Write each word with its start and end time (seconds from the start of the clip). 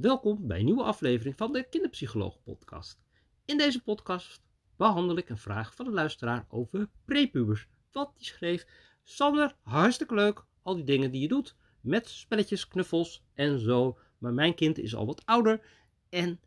Welkom 0.00 0.46
bij 0.46 0.58
een 0.58 0.64
nieuwe 0.64 0.82
aflevering 0.82 1.36
van 1.36 1.52
de 1.52 1.68
Kinderpsycholoog 1.68 2.42
podcast. 2.42 3.00
In 3.44 3.58
deze 3.58 3.82
podcast 3.82 4.42
behandel 4.76 5.16
ik 5.16 5.28
een 5.28 5.38
vraag 5.38 5.74
van 5.74 5.86
een 5.86 5.92
luisteraar 5.92 6.46
over 6.48 6.88
prepubers. 7.04 7.68
Wat 7.92 8.12
die 8.16 8.26
schreef, 8.26 8.66
Sander, 9.02 9.56
hartstikke 9.62 10.14
leuk, 10.14 10.44
al 10.62 10.74
die 10.74 10.84
dingen 10.84 11.10
die 11.10 11.20
je 11.20 11.28
doet, 11.28 11.56
met 11.80 12.08
spelletjes, 12.08 12.68
knuffels 12.68 13.24
en 13.34 13.58
zo. 13.58 13.98
Maar 14.18 14.32
mijn 14.32 14.54
kind 14.54 14.78
is 14.78 14.94
al 14.94 15.06
wat 15.06 15.26
ouder 15.26 15.60
en 16.08 16.40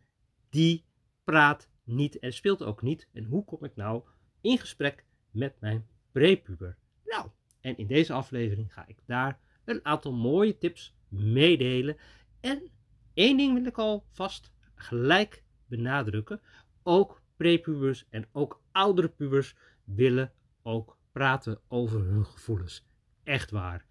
die 0.49 0.85
praat 1.23 1.69
niet 1.83 2.19
en 2.19 2.33
speelt 2.33 2.63
ook 2.63 2.81
niet. 2.81 3.07
En 3.13 3.23
hoe 3.23 3.45
kom 3.45 3.63
ik 3.63 3.75
nou 3.75 4.03
in 4.41 4.57
gesprek 4.57 5.05
met 5.31 5.59
mijn 5.59 5.87
prepuber? 6.11 6.77
Nou, 7.05 7.29
en 7.61 7.77
in 7.77 7.87
deze 7.87 8.13
aflevering 8.13 8.73
ga 8.73 8.87
ik 8.87 8.99
daar 9.05 9.39
een 9.65 9.85
aantal 9.85 10.13
mooie 10.13 10.57
tips 10.57 10.95
meedelen. 11.07 11.97
En 12.39 12.71
één 13.13 13.37
ding 13.37 13.53
wil 13.53 13.65
ik 13.65 13.77
al 13.77 14.05
vast 14.11 14.51
gelijk 14.75 15.43
benadrukken. 15.65 16.41
Ook 16.83 17.21
prepubers 17.35 18.05
en 18.09 18.27
ook 18.31 18.61
oudere 18.71 19.09
pubers 19.09 19.55
willen 19.83 20.31
ook 20.61 20.97
praten 21.11 21.59
over 21.67 22.01
hun 22.01 22.25
gevoelens. 22.25 22.85
Echt 23.23 23.51
waar. 23.51 23.85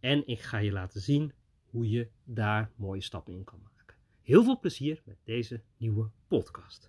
En 0.00 0.26
ik 0.26 0.40
ga 0.40 0.58
je 0.58 0.72
laten 0.72 1.00
zien 1.00 1.32
hoe 1.64 1.88
je 1.88 2.08
daar 2.24 2.70
mooie 2.76 3.02
stappen 3.02 3.34
in 3.34 3.44
kan 3.44 3.60
maken. 3.62 3.96
Heel 4.22 4.44
veel 4.44 4.58
plezier 4.58 5.02
met 5.04 5.16
deze 5.24 5.62
nieuwe 5.76 6.10
podcast. 6.28 6.88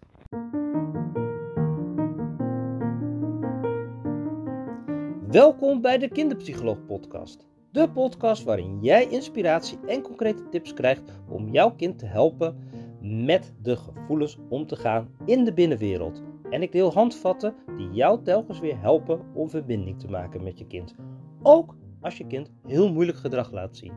Welkom 5.27 5.81
bij 5.81 5.97
de 5.97 6.09
Kinderpsycholoog 6.09 6.85
Podcast. 6.85 7.50
De 7.71 7.89
podcast 7.89 8.43
waarin 8.43 8.79
jij 8.81 9.07
inspiratie 9.07 9.77
en 9.87 10.01
concrete 10.01 10.49
tips 10.49 10.73
krijgt 10.73 11.01
om 11.29 11.49
jouw 11.49 11.71
kind 11.71 11.99
te 11.99 12.05
helpen 12.05 12.57
met 13.01 13.53
de 13.61 13.75
gevoelens 13.75 14.37
om 14.49 14.67
te 14.67 14.75
gaan 14.75 15.09
in 15.25 15.43
de 15.43 15.53
binnenwereld. 15.53 16.21
En 16.49 16.61
ik 16.61 16.71
deel 16.71 16.93
handvatten 16.93 17.55
die 17.77 17.91
jou 17.91 18.23
telkens 18.23 18.59
weer 18.59 18.79
helpen 18.79 19.21
om 19.33 19.49
verbinding 19.49 19.99
te 19.99 20.07
maken 20.07 20.43
met 20.43 20.59
je 20.59 20.67
kind. 20.67 20.95
Ook 21.41 21.75
als 22.01 22.17
je 22.17 22.27
kind 22.27 22.51
heel 22.67 22.91
moeilijk 22.91 23.17
gedrag 23.17 23.51
laat 23.51 23.77
zien. 23.77 23.93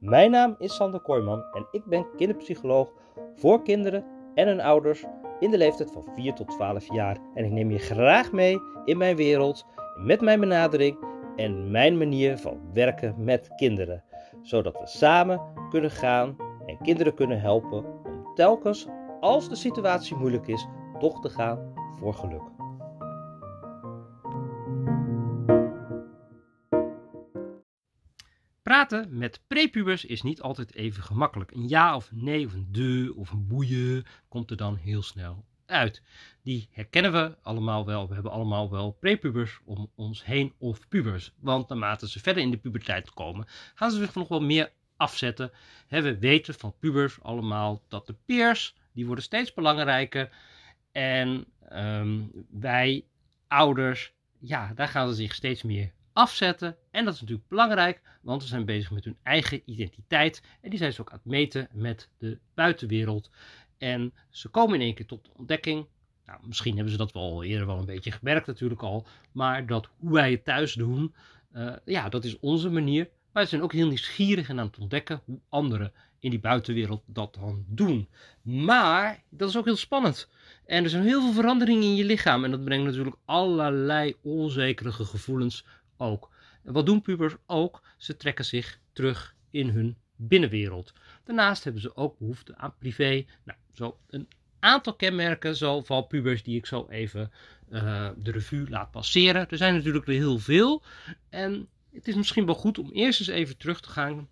Mijn 0.00 0.30
naam 0.30 0.54
is 0.58 0.74
Sander 0.74 1.00
Kooijman 1.00 1.44
en 1.52 1.66
ik 1.70 1.84
ben 1.84 2.06
kinderpsycholoog 2.16 2.92
voor 3.34 3.62
kinderen 3.62 4.04
en 4.34 4.46
hun 4.46 4.60
ouders 4.60 5.04
in 5.40 5.50
de 5.50 5.58
leeftijd 5.58 5.90
van 5.90 6.04
4 6.14 6.34
tot 6.34 6.48
12 6.48 6.94
jaar. 6.94 7.18
En 7.34 7.44
ik 7.44 7.50
neem 7.50 7.70
je 7.70 7.78
graag 7.78 8.32
mee 8.32 8.58
in 8.84 8.98
mijn 8.98 9.16
wereld, 9.16 9.66
met 9.96 10.20
mijn 10.20 10.40
benadering 10.40 10.98
en 11.38 11.70
mijn 11.70 11.98
manier 11.98 12.38
van 12.38 12.72
werken 12.72 13.24
met 13.24 13.54
kinderen. 13.56 14.04
Zodat 14.42 14.78
we 14.78 14.86
samen 14.86 15.40
kunnen 15.70 15.90
gaan 15.90 16.36
en 16.66 16.78
kinderen 16.82 17.14
kunnen 17.14 17.40
helpen 17.40 18.04
om 18.04 18.34
telkens, 18.34 18.86
als 19.20 19.48
de 19.48 19.56
situatie 19.56 20.16
moeilijk 20.16 20.46
is, 20.46 20.66
toch 20.98 21.20
te 21.20 21.28
gaan 21.28 21.72
voor 21.98 22.14
geluk. 22.14 22.42
Praten 28.62 29.18
met 29.18 29.42
prepubers 29.46 30.04
is 30.04 30.22
niet 30.22 30.40
altijd 30.40 30.74
even 30.74 31.02
gemakkelijk. 31.02 31.50
Een 31.50 31.68
ja 31.68 31.96
of 31.96 32.10
nee 32.12 32.46
of 32.46 32.52
een 32.52 32.68
de 32.70 33.14
of 33.16 33.30
een 33.30 33.46
boeien 33.46 34.04
komt 34.28 34.50
er 34.50 34.56
dan 34.56 34.76
heel 34.76 35.02
snel 35.02 35.47
uit. 35.68 36.02
Die 36.42 36.68
herkennen 36.72 37.12
we 37.12 37.36
allemaal 37.42 37.86
wel. 37.86 38.08
We 38.08 38.14
hebben 38.14 38.32
allemaal 38.32 38.70
wel 38.70 38.90
prepubers 38.90 39.60
om 39.64 39.90
ons 39.94 40.24
heen 40.24 40.52
of 40.58 40.88
pubers. 40.88 41.32
Want 41.40 41.68
naarmate 41.68 42.08
ze 42.08 42.20
verder 42.20 42.42
in 42.42 42.50
de 42.50 42.56
puberteit 42.56 43.14
komen, 43.14 43.46
gaan 43.74 43.90
ze 43.90 43.98
zich 43.98 44.14
nog 44.14 44.28
wel 44.28 44.40
meer 44.40 44.72
afzetten. 44.96 45.50
we 45.88 46.18
weten 46.18 46.54
van 46.54 46.74
pubers 46.78 47.22
allemaal 47.22 47.82
dat 47.88 48.06
de 48.06 48.14
peers, 48.26 48.74
die 48.92 49.06
worden 49.06 49.24
steeds 49.24 49.54
belangrijker. 49.54 50.30
En 50.92 51.44
ehm, 51.68 52.18
wij 52.50 53.04
ouders, 53.48 54.12
ja, 54.38 54.72
daar 54.74 54.88
gaan 54.88 55.08
ze 55.08 55.14
zich 55.14 55.34
steeds 55.34 55.62
meer 55.62 55.92
afzetten. 56.12 56.76
En 56.90 57.04
dat 57.04 57.14
is 57.14 57.20
natuurlijk 57.20 57.48
belangrijk, 57.48 58.00
want 58.22 58.42
ze 58.42 58.48
zijn 58.48 58.64
bezig 58.64 58.90
met 58.90 59.04
hun 59.04 59.18
eigen 59.22 59.62
identiteit. 59.64 60.42
En 60.60 60.70
die 60.70 60.78
zijn 60.78 60.92
ze 60.92 61.00
ook 61.00 61.10
aan 61.10 61.18
het 61.22 61.26
meten 61.26 61.68
met 61.72 62.08
de 62.18 62.38
buitenwereld. 62.54 63.30
En 63.78 64.14
ze 64.30 64.48
komen 64.48 64.74
in 64.74 64.80
één 64.80 64.94
keer 64.94 65.06
tot 65.06 65.24
de 65.24 65.30
ontdekking. 65.36 65.86
Nou, 66.26 66.40
misschien 66.46 66.74
hebben 66.74 66.92
ze 66.92 66.98
dat 66.98 67.12
wel 67.12 67.44
eerder 67.44 67.66
wel 67.66 67.78
een 67.78 67.84
beetje 67.84 68.10
gemerkt 68.10 68.46
natuurlijk 68.46 68.82
al. 68.82 69.06
Maar 69.32 69.66
dat 69.66 69.88
hoe 69.98 70.12
wij 70.12 70.30
het 70.30 70.44
thuis 70.44 70.72
doen, 70.72 71.14
uh, 71.54 71.72
ja, 71.84 72.08
dat 72.08 72.24
is 72.24 72.38
onze 72.38 72.70
manier. 72.70 73.08
Maar 73.32 73.42
ze 73.42 73.48
zijn 73.48 73.62
ook 73.62 73.72
heel 73.72 73.86
nieuwsgierig 73.86 74.48
en 74.48 74.58
aan 74.58 74.66
het 74.66 74.78
ontdekken 74.78 75.22
hoe 75.24 75.40
anderen 75.48 75.92
in 76.18 76.30
die 76.30 76.40
buitenwereld 76.40 77.02
dat 77.06 77.34
dan 77.34 77.64
doen. 77.68 78.08
Maar 78.42 79.22
dat 79.28 79.48
is 79.48 79.56
ook 79.56 79.64
heel 79.64 79.76
spannend. 79.76 80.28
En 80.66 80.84
er 80.84 80.90
zijn 80.90 81.02
heel 81.02 81.20
veel 81.20 81.32
veranderingen 81.32 81.82
in 81.82 81.96
je 81.96 82.04
lichaam. 82.04 82.44
En 82.44 82.50
dat 82.50 82.64
brengt 82.64 82.86
natuurlijk 82.86 83.16
allerlei 83.24 84.14
onzekere 84.22 84.92
gevoelens 84.92 85.64
ook. 85.96 86.30
En 86.64 86.72
wat 86.72 86.86
doen 86.86 87.02
pubers 87.02 87.34
ook? 87.46 87.82
Ze 87.96 88.16
trekken 88.16 88.44
zich 88.44 88.80
terug 88.92 89.34
in 89.50 89.68
hun 89.68 89.96
binnenwereld. 90.16 90.92
Daarnaast 91.28 91.64
hebben 91.64 91.82
ze 91.82 91.96
ook 91.96 92.18
behoefte 92.18 92.56
aan 92.56 92.74
privé. 92.78 93.24
Nou, 93.44 93.58
zo 93.72 93.98
een 94.10 94.28
aantal 94.58 94.94
kenmerken 94.94 95.56
zo 95.56 95.82
van 95.82 96.06
pubers 96.06 96.42
die 96.42 96.56
ik 96.56 96.66
zo 96.66 96.86
even 96.88 97.32
uh, 97.70 98.10
de 98.16 98.30
revue 98.30 98.68
laat 98.68 98.90
passeren. 98.90 99.48
Er 99.48 99.56
zijn 99.56 99.74
natuurlijk 99.74 100.06
er 100.06 100.12
heel 100.12 100.38
veel. 100.38 100.82
En 101.28 101.68
het 101.92 102.08
is 102.08 102.14
misschien 102.14 102.46
wel 102.46 102.54
goed 102.54 102.78
om 102.78 102.90
eerst 102.90 103.20
eens 103.20 103.28
even 103.28 103.56
terug 103.56 103.80
te 103.80 103.88
gaan 103.88 104.28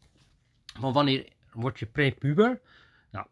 van 0.80 0.92
wanneer 0.92 1.28
word 1.52 1.78
je 1.78 1.86
prepuber. 1.86 2.60
Nou, 3.10 3.26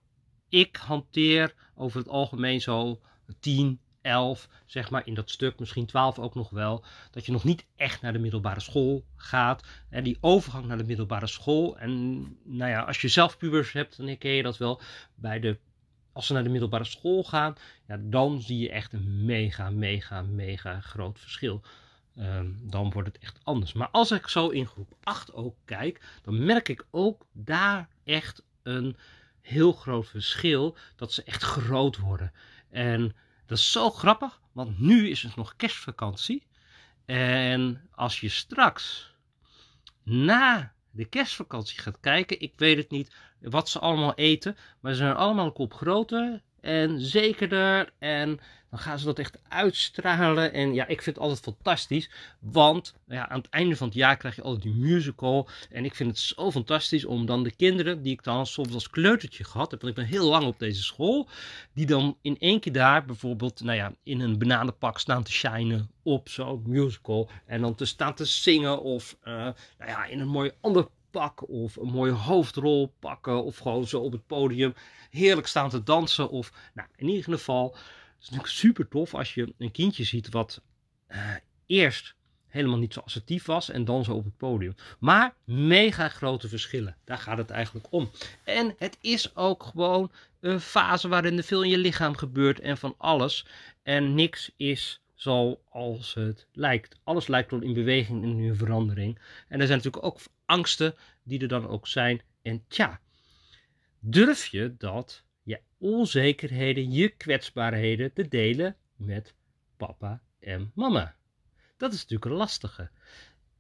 ik 0.49 0.77
hanteer 0.77 1.55
over 1.75 1.99
het 1.99 2.09
algemeen 2.09 2.61
zo 2.61 3.01
10, 3.41 3.81
11, 4.05 4.49
zeg 4.67 4.91
maar 4.91 5.07
in 5.07 5.15
dat 5.15 5.31
stuk, 5.31 5.59
misschien 5.59 5.87
12 5.87 6.19
ook 6.19 6.35
nog 6.35 6.51
wel, 6.51 6.85
dat 7.11 7.27
je 7.27 7.33
nog 7.33 7.45
niet 7.45 7.67
echt 7.77 8.01
naar 8.01 8.13
de 8.13 8.19
middelbare 8.19 8.61
school 8.61 9.05
gaat. 9.17 9.67
En 9.91 10.05
die 10.05 10.19
overgang 10.21 10.67
naar 10.67 10.79
de 10.79 10.85
middelbare 10.85 11.27
school. 11.27 11.79
En 11.79 12.21
nou 12.43 12.71
ja, 12.71 12.81
als 12.81 13.01
je 13.01 13.09
zelf 13.09 13.37
pubers 13.37 13.73
hebt, 13.73 13.97
dan 13.97 14.19
ken 14.19 14.31
je 14.31 14.43
dat 14.43 14.59
wel. 14.59 14.81
Bij 15.15 15.41
de, 15.41 15.59
als 16.13 16.27
ze 16.27 16.33
naar 16.33 16.43
de 16.43 16.49
middelbare 16.49 16.85
school 16.85 17.25
gaan, 17.25 17.55
ja, 17.87 17.99
dan 18.01 18.41
zie 18.41 18.59
je 18.59 18.71
echt 18.71 18.93
een 18.93 19.25
mega, 19.25 19.71
mega, 19.71 20.23
mega 20.23 20.81
groot 20.81 21.21
verschil. 21.21 21.63
Ehm, 22.17 22.47
dan 22.63 22.91
wordt 22.91 23.09
het 23.09 23.19
echt 23.23 23.41
anders. 23.43 23.73
Maar 23.73 23.89
als 23.89 24.11
ik 24.11 24.29
zo 24.29 24.49
in 24.49 24.67
groep 24.67 24.95
8 25.03 25.33
ook 25.33 25.57
kijk, 25.65 26.01
dan 26.23 26.45
merk 26.45 26.69
ik 26.69 26.87
ook 26.91 27.27
daar 27.33 27.89
echt 28.05 28.43
een 28.63 28.97
heel 29.41 29.73
groot 29.73 30.09
verschil. 30.09 30.77
Dat 30.97 31.13
ze 31.13 31.23
echt 31.23 31.43
groot 31.43 31.99
worden. 31.99 32.33
En 32.71 33.15
dat 33.47 33.59
is 33.59 33.73
zo 33.73 33.91
grappig, 33.91 34.41
want 34.53 34.79
nu 34.79 35.09
is 35.09 35.23
het 35.23 35.37
nog 35.37 35.57
kerstvakantie. 35.57 36.47
En 37.05 37.89
als 37.91 38.21
je 38.21 38.29
straks 38.29 39.13
na 40.03 40.73
de 40.91 41.05
kerstvakantie 41.05 41.81
gaat 41.81 42.01
kijken, 42.01 42.41
ik 42.41 42.53
weet 42.57 42.77
het 42.77 42.91
niet 42.91 43.15
wat 43.41 43.69
ze 43.69 43.79
allemaal 43.79 44.15
eten, 44.15 44.57
maar 44.81 44.93
ze 44.93 44.99
zijn 44.99 45.15
allemaal 45.15 45.47
een 45.47 45.53
kop 45.53 45.75
groter 45.75 46.43
en 46.65 47.01
zekerder 47.01 47.91
en 47.99 48.41
dan 48.75 48.83
gaan 48.83 48.99
ze 48.99 49.05
dat 49.05 49.19
echt 49.19 49.39
uitstralen. 49.49 50.53
En 50.53 50.75
ja, 50.75 50.87
ik 50.87 51.03
vind 51.03 51.17
het 51.17 51.25
altijd 51.25 51.41
fantastisch. 51.41 52.11
Want 52.39 52.95
ja, 53.07 53.29
aan 53.29 53.39
het 53.39 53.49
einde 53.49 53.77
van 53.77 53.87
het 53.87 53.97
jaar 53.97 54.17
krijg 54.17 54.37
je 54.37 54.43
altijd 54.43 54.63
die 54.63 54.75
musical. 54.75 55.49
En 55.71 55.85
ik 55.85 55.95
vind 55.95 56.11
het 56.11 56.19
zo 56.19 56.51
fantastisch 56.51 57.05
om 57.05 57.27
dan 57.27 57.43
de 57.43 57.51
kinderen, 57.51 58.03
die 58.03 58.13
ik 58.13 58.23
dan 58.23 58.47
soms 58.47 58.75
als 58.75 58.91
kleutertje 58.91 59.45
gehad 59.45 59.71
heb. 59.71 59.81
Want 59.81 59.97
ik 59.97 60.03
ben 60.03 60.13
heel 60.13 60.29
lang 60.29 60.47
op 60.47 60.59
deze 60.59 60.83
school. 60.83 61.29
Die 61.75 61.87
dan 61.87 62.19
in 62.23 62.39
één 62.39 62.61
keer 62.61 62.73
daar 62.73 63.05
bijvoorbeeld, 63.05 63.61
nou 63.61 63.77
ja, 63.77 63.93
in 64.03 64.21
een 64.21 64.39
bananenpak 64.39 64.99
staan 64.99 65.23
te 65.23 65.33
shinen 65.33 65.91
op 66.03 66.29
zo'n 66.29 66.63
musical. 66.67 67.31
En 67.47 67.61
dan 67.61 67.75
te 67.75 67.85
staan 67.85 68.15
te 68.15 68.25
zingen 68.25 68.83
of, 68.83 69.17
uh, 69.25 69.35
nou 69.35 69.55
ja, 69.87 70.05
in 70.05 70.21
een 70.21 70.29
mooi 70.29 70.51
ander 70.61 70.87
pak 71.15 71.49
of 71.49 71.77
een 71.77 71.89
mooie 71.89 72.13
hoofdrol 72.13 72.95
pakken 72.99 73.45
of 73.45 73.59
gewoon 73.59 73.87
zo 73.87 74.01
op 74.01 74.13
het 74.13 74.27
podium 74.27 74.75
heerlijk 75.11 75.47
staan 75.47 75.71
te 75.71 75.83
dansen 75.83 76.31
of 76.31 76.53
nou 76.75 76.89
in 76.97 77.09
ieder 77.09 77.25
geval 77.25 77.77
is 78.21 78.31
natuurlijk 78.31 78.53
super 78.53 78.89
tof 78.89 79.15
als 79.15 79.35
je 79.35 79.55
een 79.59 79.71
kindje 79.71 80.05
ziet 80.05 80.29
wat 80.29 80.63
uh, 81.09 81.19
eerst 81.67 82.15
helemaal 82.47 82.79
niet 82.79 82.93
zo 82.93 83.01
assertief 83.01 83.45
was 83.45 83.71
en 83.71 83.85
dan 83.85 84.05
zo 84.05 84.13
op 84.13 84.25
het 84.25 84.37
podium. 84.37 84.75
Maar 84.99 85.35
mega 85.45 86.09
grote 86.09 86.49
verschillen. 86.49 86.97
Daar 87.05 87.19
gaat 87.19 87.39
het 87.39 87.51
eigenlijk 87.51 87.87
om. 87.91 88.11
En 88.45 88.75
het 88.79 88.99
is 89.01 89.37
ook 89.37 89.63
gewoon 89.63 90.11
een 90.41 90.61
fase 90.61 91.09
waarin 91.09 91.37
er 91.37 91.45
veel 91.45 91.63
in 91.63 91.71
je 91.71 91.79
lichaam 91.79 92.17
gebeurt 92.17 92.61
en 92.61 92.79
van 92.79 92.95
alles. 92.99 93.47
En 93.83 94.15
niks 94.15 94.51
is 94.57 95.01
zoals 95.15 96.15
het 96.15 96.47
lijkt. 96.53 96.97
Alles 97.05 97.27
lijkt 97.27 97.51
wel 97.51 97.61
in 97.61 97.75
beweging 97.75 98.23
en 98.23 98.39
in 98.39 98.57
verandering. 98.57 99.19
En 99.49 99.61
er 99.61 99.67
zijn 99.67 99.79
natuurlijk 99.79 100.05
ook 100.05 100.19
angsten 100.47 100.95
die 101.23 101.41
er 101.41 101.49
dan 101.49 101.69
ook 101.69 101.87
zijn. 101.87 102.23
En 102.43 102.65
tja, 102.69 103.01
durf 103.99 104.47
je 104.47 104.75
dat 104.79 105.25
onzekerheden, 105.85 106.93
je 106.93 107.09
kwetsbaarheden 107.09 108.13
te 108.13 108.29
delen 108.29 108.77
met 108.97 109.35
papa 109.77 110.23
en 110.41 110.71
mama. 110.75 111.17
Dat 111.77 111.93
is 111.93 111.99
natuurlijk 111.99 112.31
een 112.31 112.37
lastige. 112.37 112.91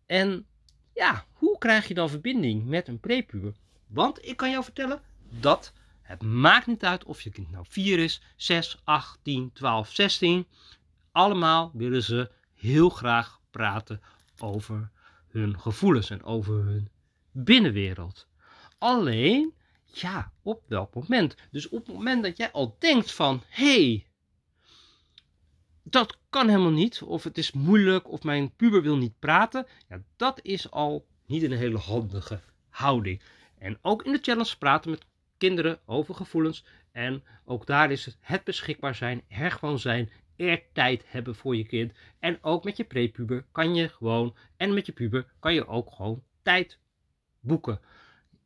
En 0.06 0.46
ja, 0.94 1.24
hoe 1.32 1.58
krijg 1.58 1.88
je 1.88 1.94
dan 1.94 2.08
verbinding 2.08 2.66
met 2.66 2.88
een 2.88 3.00
prepuber? 3.00 3.54
Want 3.86 4.26
ik 4.26 4.36
kan 4.36 4.50
jou 4.50 4.64
vertellen, 4.64 5.02
dat 5.40 5.72
Het 6.00 6.22
maakt 6.22 6.66
niet 6.66 6.84
uit 6.84 7.04
of 7.04 7.20
je 7.20 7.30
kind 7.30 7.50
nou 7.50 7.64
4 7.68 7.98
is, 7.98 8.22
6, 8.36 8.80
8, 8.84 9.18
10, 9.22 9.52
12, 9.52 9.92
16. 9.92 10.46
Allemaal 11.12 11.70
willen 11.74 12.02
ze 12.02 12.30
heel 12.54 12.88
graag 12.88 13.40
praten 13.50 14.00
over 14.38 14.90
hun 15.34 15.60
gevoelens 15.60 16.10
en 16.10 16.22
over 16.22 16.64
hun 16.64 16.88
binnenwereld. 17.32 18.26
Alleen, 18.78 19.54
ja, 19.84 20.32
op 20.42 20.62
welk 20.66 20.94
moment? 20.94 21.34
Dus 21.50 21.68
op 21.68 21.86
het 21.86 21.96
moment 21.96 22.22
dat 22.22 22.36
jij 22.36 22.50
al 22.52 22.76
denkt 22.78 23.12
van, 23.12 23.42
hey, 23.48 24.06
dat 25.82 26.18
kan 26.30 26.48
helemaal 26.48 26.70
niet, 26.70 27.02
of 27.02 27.24
het 27.24 27.38
is 27.38 27.52
moeilijk, 27.52 28.10
of 28.10 28.22
mijn 28.22 28.54
puber 28.54 28.82
wil 28.82 28.96
niet 28.96 29.18
praten, 29.18 29.66
ja, 29.88 30.02
dat 30.16 30.40
is 30.42 30.70
al 30.70 31.06
niet 31.26 31.42
een 31.42 31.52
hele 31.52 31.78
handige 31.78 32.40
houding. 32.68 33.22
En 33.58 33.78
ook 33.82 34.04
in 34.04 34.12
de 34.12 34.18
challenge 34.22 34.58
praten 34.58 34.90
met 34.90 35.04
kinderen 35.38 35.78
over 35.84 36.14
gevoelens. 36.14 36.64
En 36.92 37.22
ook 37.44 37.66
daar 37.66 37.90
is 37.90 38.04
het, 38.04 38.16
het 38.20 38.44
beschikbaar 38.44 38.94
zijn, 38.94 39.22
er 39.28 39.50
gewoon 39.50 39.78
zijn, 39.78 40.10
tijd 40.72 41.04
hebben 41.06 41.34
voor 41.34 41.56
je 41.56 41.64
kind. 41.64 41.92
En 42.18 42.38
ook 42.40 42.64
met 42.64 42.76
je 42.76 42.84
prepuber 42.84 43.44
kan 43.52 43.74
je 43.74 43.88
gewoon, 43.88 44.36
en 44.56 44.74
met 44.74 44.86
je 44.86 44.92
puber 44.92 45.26
kan 45.40 45.54
je 45.54 45.66
ook 45.66 45.92
gewoon 45.92 46.22
tijd 46.42 46.78
boeken. 47.40 47.80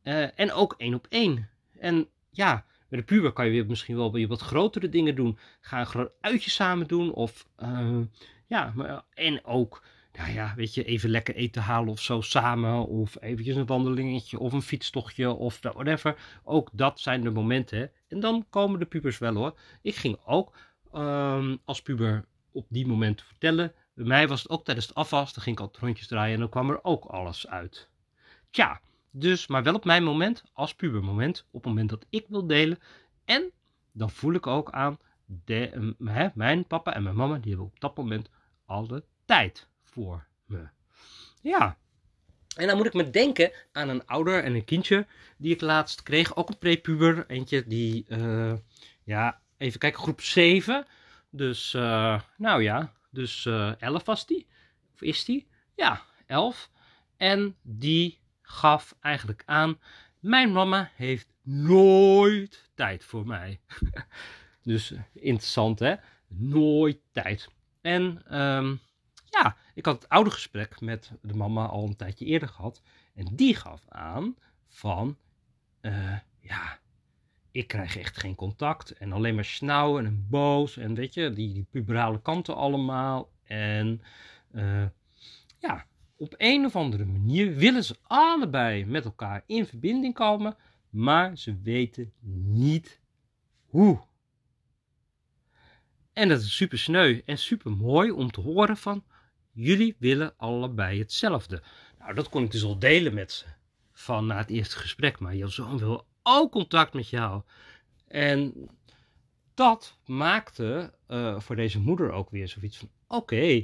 Uh, 0.03 0.39
en 0.39 0.51
ook 0.51 0.73
één 0.77 0.93
op 0.93 1.07
één. 1.09 1.49
En 1.79 2.07
ja, 2.29 2.65
met 2.87 2.99
de 2.99 3.05
puber 3.05 3.31
kan 3.31 3.45
je 3.45 3.51
weer 3.51 3.65
misschien 3.65 3.95
wel 3.95 4.27
wat 4.27 4.41
grotere 4.41 4.89
dingen 4.89 5.15
doen. 5.15 5.37
Ga 5.61 5.79
een 5.79 5.85
groot 5.85 6.11
uitje 6.21 6.49
samen 6.49 6.87
doen. 6.87 7.13
Of 7.13 7.47
uh, 7.59 7.99
ja, 8.47 8.73
en 9.13 9.45
ook 9.45 9.81
nou 10.19 10.31
ja, 10.31 10.53
weet 10.55 10.73
je, 10.73 10.83
even 10.83 11.09
lekker 11.09 11.35
eten 11.35 11.61
halen 11.61 11.89
of 11.89 12.01
zo 12.01 12.21
samen. 12.21 12.87
Of 12.87 13.21
eventjes 13.21 13.55
een 13.55 13.65
wandelingetje 13.65 14.39
of 14.39 14.53
een 14.53 14.61
fietstochtje 14.61 15.31
of 15.31 15.59
whatever. 15.61 16.15
Ook 16.43 16.69
dat 16.73 16.99
zijn 16.99 17.21
de 17.21 17.29
momenten. 17.29 17.91
En 18.07 18.19
dan 18.19 18.45
komen 18.49 18.79
de 18.79 18.85
pubers 18.85 19.17
wel 19.17 19.35
hoor. 19.35 19.59
Ik 19.81 19.95
ging 19.95 20.17
ook 20.25 20.55
um, 20.95 21.59
als 21.65 21.81
puber 21.81 22.25
op 22.51 22.65
die 22.69 22.87
momenten 22.87 23.25
vertellen. 23.25 23.73
Bij 23.93 24.05
mij 24.05 24.27
was 24.27 24.41
het 24.41 24.51
ook 24.51 24.65
tijdens 24.65 24.87
het 24.87 24.95
afwas. 24.95 25.33
Dan 25.33 25.43
ging 25.43 25.55
ik 25.55 25.61
altijd 25.61 25.83
rondjes 25.83 26.07
draaien 26.07 26.33
en 26.33 26.39
dan 26.39 26.49
kwam 26.49 26.69
er 26.69 26.83
ook 26.83 27.05
alles 27.05 27.47
uit. 27.47 27.89
Tja, 28.49 28.81
dus, 29.11 29.47
maar 29.47 29.63
wel 29.63 29.73
op 29.73 29.85
mijn 29.85 30.03
moment, 30.03 30.43
als 30.53 30.75
pubermoment. 30.75 31.45
Op 31.51 31.63
het 31.63 31.65
moment 31.65 31.89
dat 31.89 32.05
ik 32.09 32.25
wil 32.27 32.47
delen. 32.47 32.79
En 33.25 33.51
dan 33.91 34.09
voel 34.09 34.33
ik 34.33 34.47
ook 34.47 34.71
aan, 34.71 34.99
mijn 36.33 36.67
papa 36.67 36.93
en 36.93 37.03
mijn 37.03 37.15
mama, 37.15 37.37
die 37.37 37.49
hebben 37.49 37.67
op 37.67 37.79
dat 37.79 37.97
moment 37.97 38.29
alle 38.65 39.03
tijd 39.25 39.67
voor 39.83 40.27
me. 40.45 40.67
Ja. 41.41 41.77
En 42.55 42.67
dan 42.67 42.77
moet 42.77 42.85
ik 42.85 42.93
me 42.93 43.09
denken 43.09 43.51
aan 43.71 43.89
een 43.89 44.05
ouder 44.05 44.43
en 44.43 44.53
een 44.53 44.65
kindje 44.65 45.07
die 45.37 45.53
ik 45.53 45.61
laatst 45.61 46.03
kreeg. 46.03 46.35
Ook 46.35 46.49
een 46.49 46.57
prepuber. 46.57 47.25
Eentje 47.27 47.67
die, 47.67 48.05
uh, 48.07 48.53
ja, 49.03 49.41
even 49.59 49.79
kijken, 49.79 50.01
groep 50.01 50.21
7. 50.21 50.85
Dus, 51.29 51.73
uh, 51.73 52.21
nou 52.37 52.63
ja, 52.63 52.93
dus 53.11 53.45
uh, 53.45 53.69
eh, 53.69 53.75
11 53.79 54.05
was 54.05 54.25
die. 54.25 54.47
Of 54.93 55.01
is 55.01 55.25
die? 55.25 55.47
Ja, 55.75 56.01
11. 56.25 56.69
En 57.17 57.55
die 57.61 58.19
gaf 58.41 58.95
eigenlijk 59.01 59.43
aan, 59.45 59.79
mijn 60.19 60.51
mama 60.51 60.91
heeft 60.95 61.27
nooit 61.43 62.69
tijd 62.75 63.03
voor 63.03 63.25
mij. 63.25 63.59
dus 64.63 64.93
interessant 65.13 65.79
hè, 65.79 65.95
nooit 66.27 66.99
tijd. 67.11 67.49
En 67.81 68.37
um, 68.39 68.79
ja, 69.25 69.57
ik 69.73 69.85
had 69.85 70.01
het 70.01 70.09
oude 70.09 70.31
gesprek 70.31 70.81
met 70.81 71.11
de 71.21 71.33
mama 71.33 71.65
al 71.65 71.87
een 71.87 71.95
tijdje 71.95 72.25
eerder 72.25 72.49
gehad. 72.49 72.81
En 73.15 73.35
die 73.35 73.55
gaf 73.55 73.81
aan 73.89 74.35
van, 74.67 75.17
ja, 76.39 76.79
ik 77.51 77.67
krijg 77.67 77.97
echt 77.97 78.17
geen 78.17 78.35
contact. 78.35 78.91
En 78.91 79.11
alleen 79.11 79.35
maar 79.35 79.45
snauwen 79.45 80.05
en 80.05 80.25
boos. 80.29 80.77
En 80.77 80.95
weet 80.95 81.13
je, 81.13 81.29
die, 81.29 81.53
die 81.53 81.67
puberale 81.69 82.21
kanten 82.21 82.55
allemaal. 82.55 83.31
En 83.43 84.01
uh, 84.51 84.85
ja, 85.59 85.85
op 86.17 86.33
een 86.37 86.65
of 86.65 86.75
andere 86.75 87.05
manier 87.05 87.55
willen 87.55 87.83
ze 87.83 87.95
allebei 88.01 88.85
met 88.85 89.05
elkaar 89.05 89.43
in 89.45 89.65
verbinding 89.65 90.13
komen. 90.13 90.55
Maar 90.89 91.37
ze 91.37 91.59
weten 91.61 92.13
niet 92.45 92.99
hoe. 93.65 94.07
En 96.13 96.29
dat 96.29 96.41
is 96.41 96.55
super 96.55 96.79
sneu 96.79 97.21
en 97.25 97.37
super 97.37 97.71
mooi 97.71 98.11
om 98.11 98.31
te 98.31 98.41
horen 98.41 98.77
van 98.77 99.03
jullie 99.51 99.95
willen 99.99 100.33
allebei 100.37 100.99
hetzelfde. 100.99 101.63
Nou, 101.99 102.13
dat 102.13 102.29
kon 102.29 102.43
ik 102.43 102.51
dus 102.51 102.63
al 102.63 102.79
delen 102.79 103.13
met 103.13 103.31
ze 103.31 103.45
van 103.91 104.25
na 104.25 104.37
het 104.37 104.49
eerste 104.49 104.77
gesprek. 104.77 105.19
Maar 105.19 105.35
jouw 105.35 105.47
zoon 105.47 105.77
wil 105.77 106.07
ook 106.37 106.51
contact 106.51 106.93
met 106.93 107.09
jou. 107.09 107.41
En 108.07 108.69
dat 109.53 109.97
maakte 110.05 110.93
uh, 111.07 111.39
voor 111.39 111.55
deze 111.55 111.79
moeder 111.79 112.11
ook 112.11 112.29
weer 112.29 112.47
zoiets 112.47 112.77
van: 112.77 112.89
oké. 113.07 113.63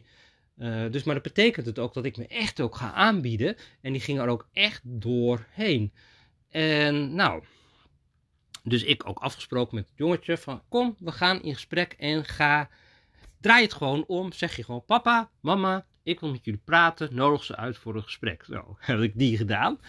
Uh, 0.57 0.91
dus, 0.91 1.03
maar 1.03 1.13
dat 1.13 1.23
betekent 1.23 1.65
het 1.65 1.79
ook 1.79 1.93
dat 1.93 2.05
ik 2.05 2.17
me 2.17 2.27
echt 2.27 2.61
ook 2.61 2.75
ga 2.75 2.93
aanbieden. 2.93 3.55
En 3.81 3.91
die 3.91 4.01
ging 4.01 4.19
er 4.19 4.27
ook 4.27 4.47
echt 4.53 4.81
doorheen. 4.83 5.93
En 6.49 7.15
nou, 7.15 7.43
dus 8.63 8.83
ik 8.83 9.07
ook 9.07 9.19
afgesproken 9.19 9.75
met 9.75 9.87
het 9.87 9.97
jongetje 9.97 10.37
van 10.37 10.61
kom, 10.69 10.95
we 10.99 11.11
gaan 11.11 11.41
in 11.41 11.53
gesprek 11.53 11.93
en 11.93 12.25
ga 12.25 12.69
Draai 13.45 13.63
het 13.63 13.73
gewoon 13.73 14.05
om, 14.07 14.31
zeg 14.31 14.55
je 14.55 14.63
gewoon 14.63 14.85
papa, 14.85 15.31
mama, 15.39 15.85
ik 16.05 16.19
wil 16.19 16.29
met 16.31 16.45
jullie 16.45 16.61
praten, 16.63 17.15
nodig 17.15 17.43
ze 17.43 17.55
uit 17.55 17.77
voor 17.77 17.95
een 17.95 18.03
gesprek. 18.03 18.43
Zo, 18.43 18.77
heb 18.79 18.99
ik 18.99 19.11
die 19.15 19.37
gedaan. 19.37 19.79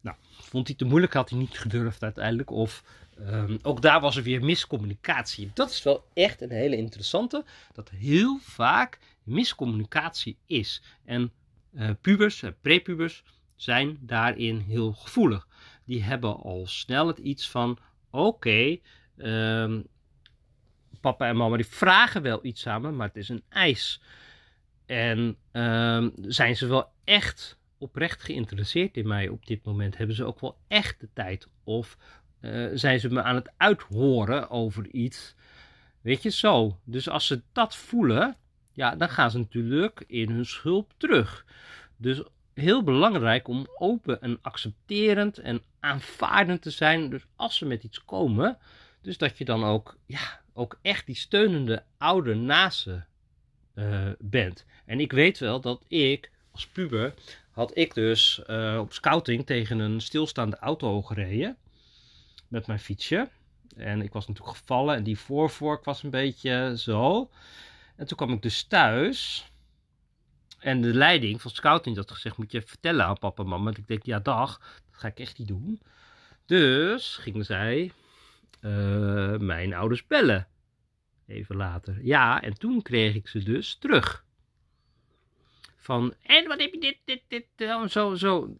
Nou, 0.00 0.16
vond 0.30 0.66
hij 0.66 0.76
te 0.76 0.84
moeilijk, 0.84 1.12
had 1.12 1.30
hij 1.30 1.38
niet 1.38 1.58
gedurfd 1.58 2.02
uiteindelijk. 2.02 2.50
Of 2.50 2.82
um, 3.20 3.58
ook 3.62 3.82
daar 3.82 4.00
was 4.00 4.16
er 4.16 4.22
weer 4.22 4.44
miscommunicatie. 4.44 5.50
Dat 5.54 5.70
is 5.70 5.82
wel 5.82 6.04
echt 6.14 6.40
een 6.40 6.50
hele 6.50 6.76
interessante, 6.76 7.44
dat 7.72 7.90
heel 7.90 8.38
vaak 8.42 8.98
miscommunicatie 9.22 10.38
is. 10.46 10.82
En 11.04 11.32
uh, 11.74 11.90
pubers, 12.00 12.42
uh, 12.42 12.50
prepubers, 12.60 13.24
zijn 13.56 13.98
daarin 14.00 14.58
heel 14.58 14.92
gevoelig. 14.92 15.46
Die 15.84 16.02
hebben 16.02 16.36
al 16.36 16.66
snel 16.66 17.06
het 17.06 17.18
iets 17.18 17.50
van, 17.50 17.78
oké, 18.10 18.78
um, 19.16 19.86
papa 21.00 21.28
en 21.28 21.36
mama 21.36 21.56
die 21.56 21.66
vragen 21.66 22.22
wel 22.22 22.38
iets 22.42 22.60
samen, 22.60 22.96
maar 22.96 23.06
het 23.06 23.16
is 23.16 23.28
een 23.28 23.44
eis. 23.48 24.00
En 24.86 25.36
uh, 25.52 26.06
zijn 26.22 26.56
ze 26.56 26.66
wel 26.66 26.88
echt 27.04 27.58
oprecht 27.78 28.22
geïnteresseerd 28.22 28.96
in 28.96 29.06
mij 29.06 29.28
op 29.28 29.46
dit 29.46 29.64
moment? 29.64 29.96
Hebben 29.96 30.16
ze 30.16 30.24
ook 30.24 30.40
wel 30.40 30.56
echt 30.68 31.00
de 31.00 31.08
tijd? 31.12 31.48
Of 31.64 31.96
uh, 32.40 32.70
zijn 32.74 33.00
ze 33.00 33.08
me 33.08 33.22
aan 33.22 33.34
het 33.34 33.50
uithoren 33.56 34.50
over 34.50 34.88
iets? 34.90 35.34
Weet 36.00 36.22
je 36.22 36.30
zo. 36.30 36.78
Dus 36.84 37.08
als 37.08 37.26
ze 37.26 37.42
dat 37.52 37.76
voelen, 37.76 38.36
ja, 38.72 38.96
dan 38.96 39.08
gaan 39.08 39.30
ze 39.30 39.38
natuurlijk 39.38 40.04
in 40.06 40.30
hun 40.30 40.46
schulp 40.46 40.92
terug. 40.96 41.46
Dus 41.96 42.22
heel 42.54 42.82
belangrijk 42.82 43.48
om 43.48 43.66
open 43.78 44.20
en 44.20 44.38
accepterend 44.42 45.38
en 45.38 45.62
aanvaardend 45.80 46.62
te 46.62 46.70
zijn. 46.70 47.10
Dus 47.10 47.26
als 47.36 47.56
ze 47.56 47.66
met 47.66 47.84
iets 47.84 48.04
komen, 48.04 48.58
dus 49.00 49.18
dat 49.18 49.38
je 49.38 49.44
dan 49.44 49.64
ook, 49.64 49.96
ja, 50.06 50.40
ook 50.52 50.78
echt 50.82 51.06
die 51.06 51.14
steunende 51.14 51.84
ouder 51.98 52.36
naast 52.36 52.78
ze 52.80 53.02
uh, 53.76 54.08
bent. 54.18 54.64
En 54.84 55.00
ik 55.00 55.12
weet 55.12 55.38
wel 55.38 55.60
dat 55.60 55.84
ik 55.88 56.30
als 56.52 56.66
puber 56.66 57.14
had 57.50 57.76
ik 57.76 57.94
dus 57.94 58.42
uh, 58.46 58.78
op 58.80 58.92
scouting 58.92 59.46
tegen 59.46 59.78
een 59.78 60.00
stilstaande 60.00 60.58
auto 60.58 61.02
gereden 61.02 61.56
met 62.48 62.66
mijn 62.66 62.78
fietsje. 62.78 63.28
En 63.76 64.02
ik 64.02 64.12
was 64.12 64.26
natuurlijk 64.26 64.56
gevallen 64.56 64.96
en 64.96 65.02
die 65.02 65.18
voorvork 65.18 65.84
was 65.84 66.02
een 66.02 66.10
beetje 66.10 66.74
zo. 66.76 67.30
En 67.96 68.06
toen 68.06 68.16
kwam 68.16 68.32
ik 68.32 68.42
dus 68.42 68.62
thuis. 68.62 69.50
En 70.58 70.80
de 70.80 70.94
leiding 70.94 71.40
van 71.42 71.50
scouting 71.50 71.96
had 71.96 72.10
gezegd, 72.10 72.36
moet 72.36 72.52
je 72.52 72.62
vertellen 72.62 73.04
aan 73.04 73.18
papa 73.18 73.42
en 73.42 73.48
mama. 73.48 73.70
En 73.70 73.76
ik 73.76 73.86
denk, 73.86 74.04
ja 74.04 74.18
dag, 74.18 74.58
dat 74.58 75.00
ga 75.00 75.08
ik 75.08 75.18
echt 75.18 75.38
niet 75.38 75.48
doen. 75.48 75.80
Dus 76.46 77.16
gingen 77.16 77.44
zij 77.44 77.92
uh, 78.60 79.36
mijn 79.36 79.74
ouders 79.74 80.06
bellen. 80.06 80.46
Even 81.26 81.56
later. 81.56 81.98
Ja, 82.02 82.42
en 82.42 82.58
toen 82.58 82.82
kreeg 82.82 83.14
ik 83.14 83.28
ze 83.28 83.42
dus 83.42 83.76
terug. 83.76 84.24
Van, 85.76 86.14
en 86.22 86.48
wat 86.48 86.60
heb 86.60 86.72
je 86.72 86.80
dit, 86.80 86.96
dit, 87.04 87.22
dit, 87.28 87.46
uh, 87.56 87.86
zo, 87.86 88.14
zo. 88.14 88.56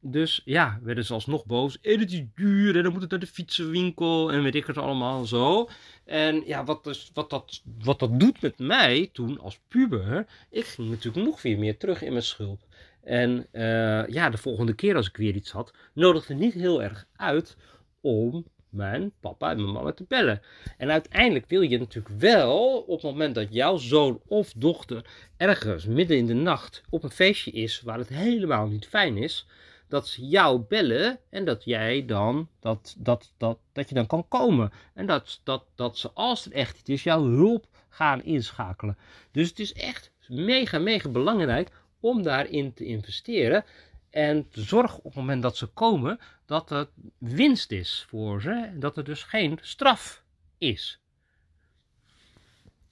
Dus 0.00 0.40
ja, 0.44 0.78
werden 0.82 1.04
ze 1.04 1.12
alsnog 1.12 1.46
boos. 1.46 1.80
En 1.80 2.00
het 2.00 2.12
is 2.12 2.22
duur 2.34 2.76
en 2.76 2.82
dan 2.82 2.92
moet 2.92 3.00
het 3.00 3.10
naar 3.10 3.20
de 3.20 3.26
fietsenwinkel 3.26 4.32
en 4.32 4.42
weet 4.42 4.54
ik 4.54 4.66
het 4.66 4.78
allemaal 4.78 5.24
zo. 5.24 5.68
En 6.04 6.42
ja, 6.46 6.64
wat, 6.64 6.84
dus, 6.84 7.10
wat, 7.12 7.30
dat, 7.30 7.62
wat 7.78 7.98
dat 7.98 8.20
doet 8.20 8.42
met 8.42 8.58
mij 8.58 9.10
toen 9.12 9.40
als 9.40 9.60
puber, 9.68 10.26
ik 10.50 10.64
ging 10.64 10.90
natuurlijk 10.90 11.26
nog 11.26 11.42
weer 11.42 11.58
meer 11.58 11.76
terug 11.76 12.02
in 12.02 12.12
mijn 12.12 12.24
schulp. 12.24 12.60
En 13.02 13.46
uh, 13.52 14.06
ja, 14.06 14.30
de 14.30 14.38
volgende 14.38 14.74
keer 14.74 14.96
als 14.96 15.08
ik 15.08 15.16
weer 15.16 15.34
iets 15.34 15.50
had, 15.50 15.74
nodigde 15.94 16.34
niet 16.34 16.54
heel 16.54 16.82
erg 16.82 17.06
uit 17.16 17.56
om 18.00 18.46
mijn 18.74 19.12
papa 19.20 19.50
en 19.50 19.56
mijn 19.56 19.72
mama 19.72 19.92
te 19.92 20.04
bellen. 20.08 20.42
En 20.78 20.90
uiteindelijk 20.90 21.48
wil 21.48 21.60
je 21.60 21.78
natuurlijk 21.78 22.14
wel, 22.18 22.78
op 22.78 23.02
het 23.02 23.10
moment 23.10 23.34
dat 23.34 23.52
jouw 23.52 23.76
zoon 23.76 24.20
of 24.26 24.52
dochter 24.56 25.04
ergens 25.36 25.86
midden 25.86 26.16
in 26.16 26.26
de 26.26 26.34
nacht 26.34 26.82
op 26.90 27.02
een 27.02 27.10
feestje 27.10 27.50
is 27.50 27.80
waar 27.80 27.98
het 27.98 28.08
helemaal 28.08 28.66
niet 28.66 28.86
fijn 28.86 29.16
is, 29.16 29.46
dat 29.88 30.08
ze 30.08 30.26
jou 30.26 30.60
bellen 30.60 31.18
en 31.30 31.44
dat 31.44 31.64
jij 31.64 32.04
dan, 32.04 32.48
dat, 32.60 32.94
dat, 32.98 33.32
dat, 33.36 33.58
dat 33.72 33.88
je 33.88 33.94
dan 33.94 34.06
kan 34.06 34.28
komen. 34.28 34.72
En 34.94 35.06
dat, 35.06 35.40
dat, 35.44 35.64
dat 35.74 35.98
ze, 35.98 36.10
als 36.10 36.44
het 36.44 36.52
echt 36.52 36.78
iets 36.78 36.88
is, 36.88 37.02
jouw 37.02 37.24
hulp 37.24 37.66
gaan 37.88 38.22
inschakelen. 38.22 38.98
Dus 39.30 39.48
het 39.48 39.58
is 39.58 39.72
echt 39.72 40.12
mega, 40.28 40.78
mega 40.78 41.08
belangrijk 41.08 41.70
om 42.00 42.22
daarin 42.22 42.74
te 42.74 42.84
investeren. 42.84 43.64
En 44.10 44.48
te 44.48 44.60
zorgen 44.60 44.98
op 44.98 45.04
het 45.04 45.14
moment 45.14 45.42
dat 45.42 45.56
ze 45.56 45.66
komen, 45.66 46.18
dat 46.46 46.68
het 46.68 46.88
winst 47.18 47.70
is 47.70 48.04
voor 48.08 48.40
ze. 48.40 48.70
Dat 48.74 48.96
er 48.96 49.04
dus 49.04 49.22
geen 49.22 49.58
straf 49.62 50.22
is. 50.58 51.00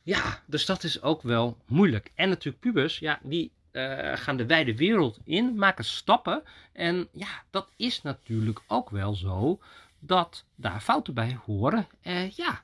Ja, 0.03 0.43
dus 0.47 0.67
dat 0.67 0.85
is 0.85 1.03
ook 1.03 1.23
wel 1.23 1.57
moeilijk. 1.67 2.13
En 2.15 2.29
natuurlijk 2.29 2.63
pubers, 2.63 2.99
ja, 2.99 3.21
die 3.23 3.53
uh, 3.73 4.17
gaan 4.17 4.37
de 4.37 4.47
wijde 4.47 4.77
wereld 4.77 5.19
in, 5.25 5.55
maken 5.57 5.85
stappen. 5.85 6.43
En 6.73 7.09
ja, 7.13 7.45
dat 7.51 7.73
is 7.77 8.03
natuurlijk 8.03 8.63
ook 8.67 8.91
wel 8.91 9.15
zo 9.15 9.61
dat 9.99 10.45
daar 10.55 10.81
fouten 10.81 11.15
bij 11.15 11.39
horen. 11.45 11.87
Uh, 12.03 12.31
ja, 12.31 12.63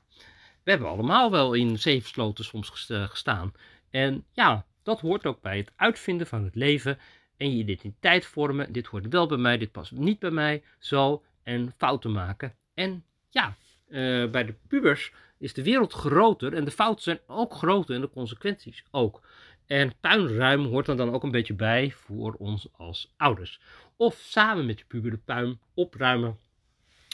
we 0.63 0.71
hebben 0.71 0.89
allemaal 0.89 1.31
wel 1.31 1.53
in 1.53 1.79
zeven 1.79 2.09
sloten 2.09 2.45
soms 2.45 2.69
gestaan. 2.89 3.53
En 3.89 4.25
ja, 4.33 4.65
dat 4.83 4.99
hoort 4.99 5.25
ook 5.25 5.41
bij 5.41 5.57
het 5.57 5.71
uitvinden 5.75 6.27
van 6.27 6.43
het 6.43 6.55
leven 6.55 6.99
en 7.39 7.51
je 7.51 7.57
identiteit 7.57 8.25
vormen. 8.25 8.71
Dit 8.71 8.85
hoort 8.85 9.07
wel 9.07 9.27
bij 9.27 9.37
mij, 9.37 9.57
dit 9.57 9.71
past 9.71 9.91
niet 9.91 10.19
bij 10.19 10.31
mij. 10.31 10.63
Zo 10.79 11.23
en 11.43 11.73
fouten 11.77 12.11
maken. 12.11 12.55
En 12.73 13.03
ja, 13.29 13.55
uh, 13.87 14.29
bij 14.29 14.45
de 14.45 14.55
pubers 14.67 15.13
is 15.37 15.53
de 15.53 15.63
wereld 15.63 15.93
groter 15.93 16.53
en 16.53 16.65
de 16.65 16.71
fouten 16.71 17.03
zijn 17.03 17.19
ook 17.27 17.53
groter 17.53 17.95
en 17.95 18.01
de 18.01 18.09
consequenties 18.09 18.83
ook. 18.91 19.21
En 19.65 19.93
tuinruim 19.99 20.65
hoort 20.65 20.87
er 20.87 20.97
dan 20.97 21.13
ook 21.13 21.23
een 21.23 21.31
beetje 21.31 21.53
bij 21.53 21.91
voor 21.91 22.33
ons 22.33 22.67
als 22.71 23.13
ouders. 23.17 23.59
Of 23.95 24.15
samen 24.15 24.65
met 24.65 24.77
de 24.77 24.85
puber 24.87 25.11
de 25.11 25.17
puin 25.17 25.59
opruimen 25.73 26.37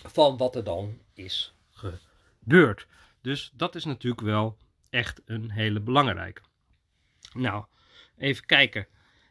van 0.07 0.37
wat 0.37 0.55
er 0.55 0.63
dan 0.63 0.97
is 1.13 1.53
gebeurd. 1.71 2.87
Dus 3.21 3.51
dat 3.53 3.75
is 3.75 3.85
natuurlijk 3.85 4.21
wel 4.21 4.57
echt 4.89 5.21
een 5.25 5.51
hele 5.51 5.79
belangrijke. 5.79 6.41
Nou, 7.33 7.65
even 8.17 8.45
kijken. 8.45 8.87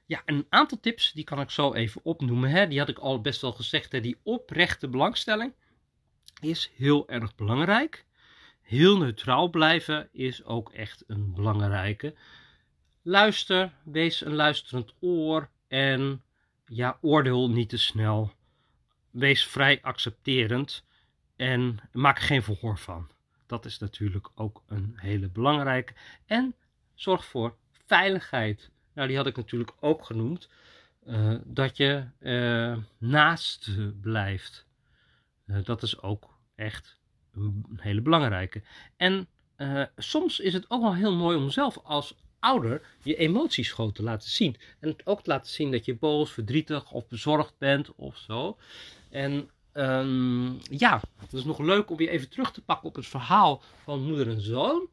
Ja, 0.06 0.22
een 0.24 0.46
aantal 0.48 0.80
tips 0.80 1.12
die 1.12 1.24
kan 1.24 1.40
ik 1.40 1.50
zo 1.50 1.72
even 1.72 2.00
opnoemen. 2.04 2.50
Hè. 2.50 2.68
Die 2.68 2.78
had 2.78 2.88
ik 2.88 2.98
al 2.98 3.20
best 3.20 3.40
wel 3.40 3.52
gezegd. 3.52 3.92
Hè. 3.92 4.00
Die 4.00 4.16
oprechte 4.22 4.88
belangstelling 4.88 5.52
is 6.40 6.70
heel 6.76 7.08
erg 7.08 7.34
belangrijk. 7.34 8.04
Heel 8.60 8.98
neutraal 8.98 9.50
blijven 9.50 10.08
is 10.12 10.44
ook 10.44 10.72
echt 10.72 11.04
een 11.06 11.34
belangrijke. 11.34 12.14
Luister, 13.02 13.72
wees 13.82 14.24
een 14.24 14.34
luisterend 14.34 14.94
oor 15.00 15.48
en 15.68 16.22
ja, 16.66 16.98
oordeel 17.00 17.50
niet 17.50 17.68
te 17.68 17.76
snel. 17.76 18.32
Wees 19.10 19.46
vrij 19.46 19.82
accepterend 19.82 20.84
en 21.36 21.78
maak 21.92 22.18
geen 22.18 22.42
verhoor 22.42 22.78
van. 22.78 23.10
Dat 23.46 23.64
is 23.64 23.78
natuurlijk 23.78 24.28
ook 24.34 24.62
een 24.66 24.92
hele 24.96 25.28
belangrijke. 25.28 25.92
En 26.26 26.54
zorg 26.94 27.24
voor 27.24 27.56
veiligheid. 27.86 28.70
Nou, 28.94 29.08
die 29.08 29.16
had 29.16 29.26
ik 29.26 29.36
natuurlijk 29.36 29.72
ook 29.80 30.04
genoemd. 30.04 30.48
Uh, 31.06 31.34
dat 31.44 31.76
je 31.76 32.04
uh, 32.20 32.76
naast 32.98 33.70
blijft. 34.00 34.66
Uh, 35.46 35.64
dat 35.64 35.82
is 35.82 36.02
ook 36.02 36.38
echt 36.54 36.98
een 37.32 37.64
hele 37.76 38.00
belangrijke. 38.00 38.62
En 38.96 39.28
soms 39.96 40.40
is 40.40 40.52
het 40.52 40.70
ook 40.70 40.82
wel 40.82 40.94
heel 40.94 41.14
mooi 41.14 41.36
om 41.36 41.50
zelf 41.50 41.78
als 41.82 42.14
ouder 42.44 42.82
je 43.02 43.16
emoties 43.16 43.72
gewoon 43.72 43.92
te 43.92 44.02
laten 44.02 44.30
zien. 44.30 44.56
En 44.80 44.96
ook 45.04 45.22
te 45.22 45.30
laten 45.30 45.50
zien 45.50 45.70
dat 45.70 45.84
je 45.84 45.94
boos, 45.94 46.32
verdrietig 46.32 46.92
of 46.92 47.08
bezorgd 47.08 47.54
bent 47.58 47.94
of 47.94 48.16
zo. 48.16 48.56
En 49.10 49.50
um, 49.74 50.58
ja, 50.70 51.00
het 51.18 51.32
is 51.32 51.44
nog 51.44 51.58
leuk 51.58 51.90
om 51.90 51.96
weer 51.96 52.08
even 52.08 52.28
terug 52.28 52.52
te 52.52 52.62
pakken 52.62 52.88
op 52.88 52.94
het 52.94 53.06
verhaal 53.06 53.62
van 53.82 54.02
moeder 54.02 54.28
en 54.28 54.40
zoon. 54.40 54.88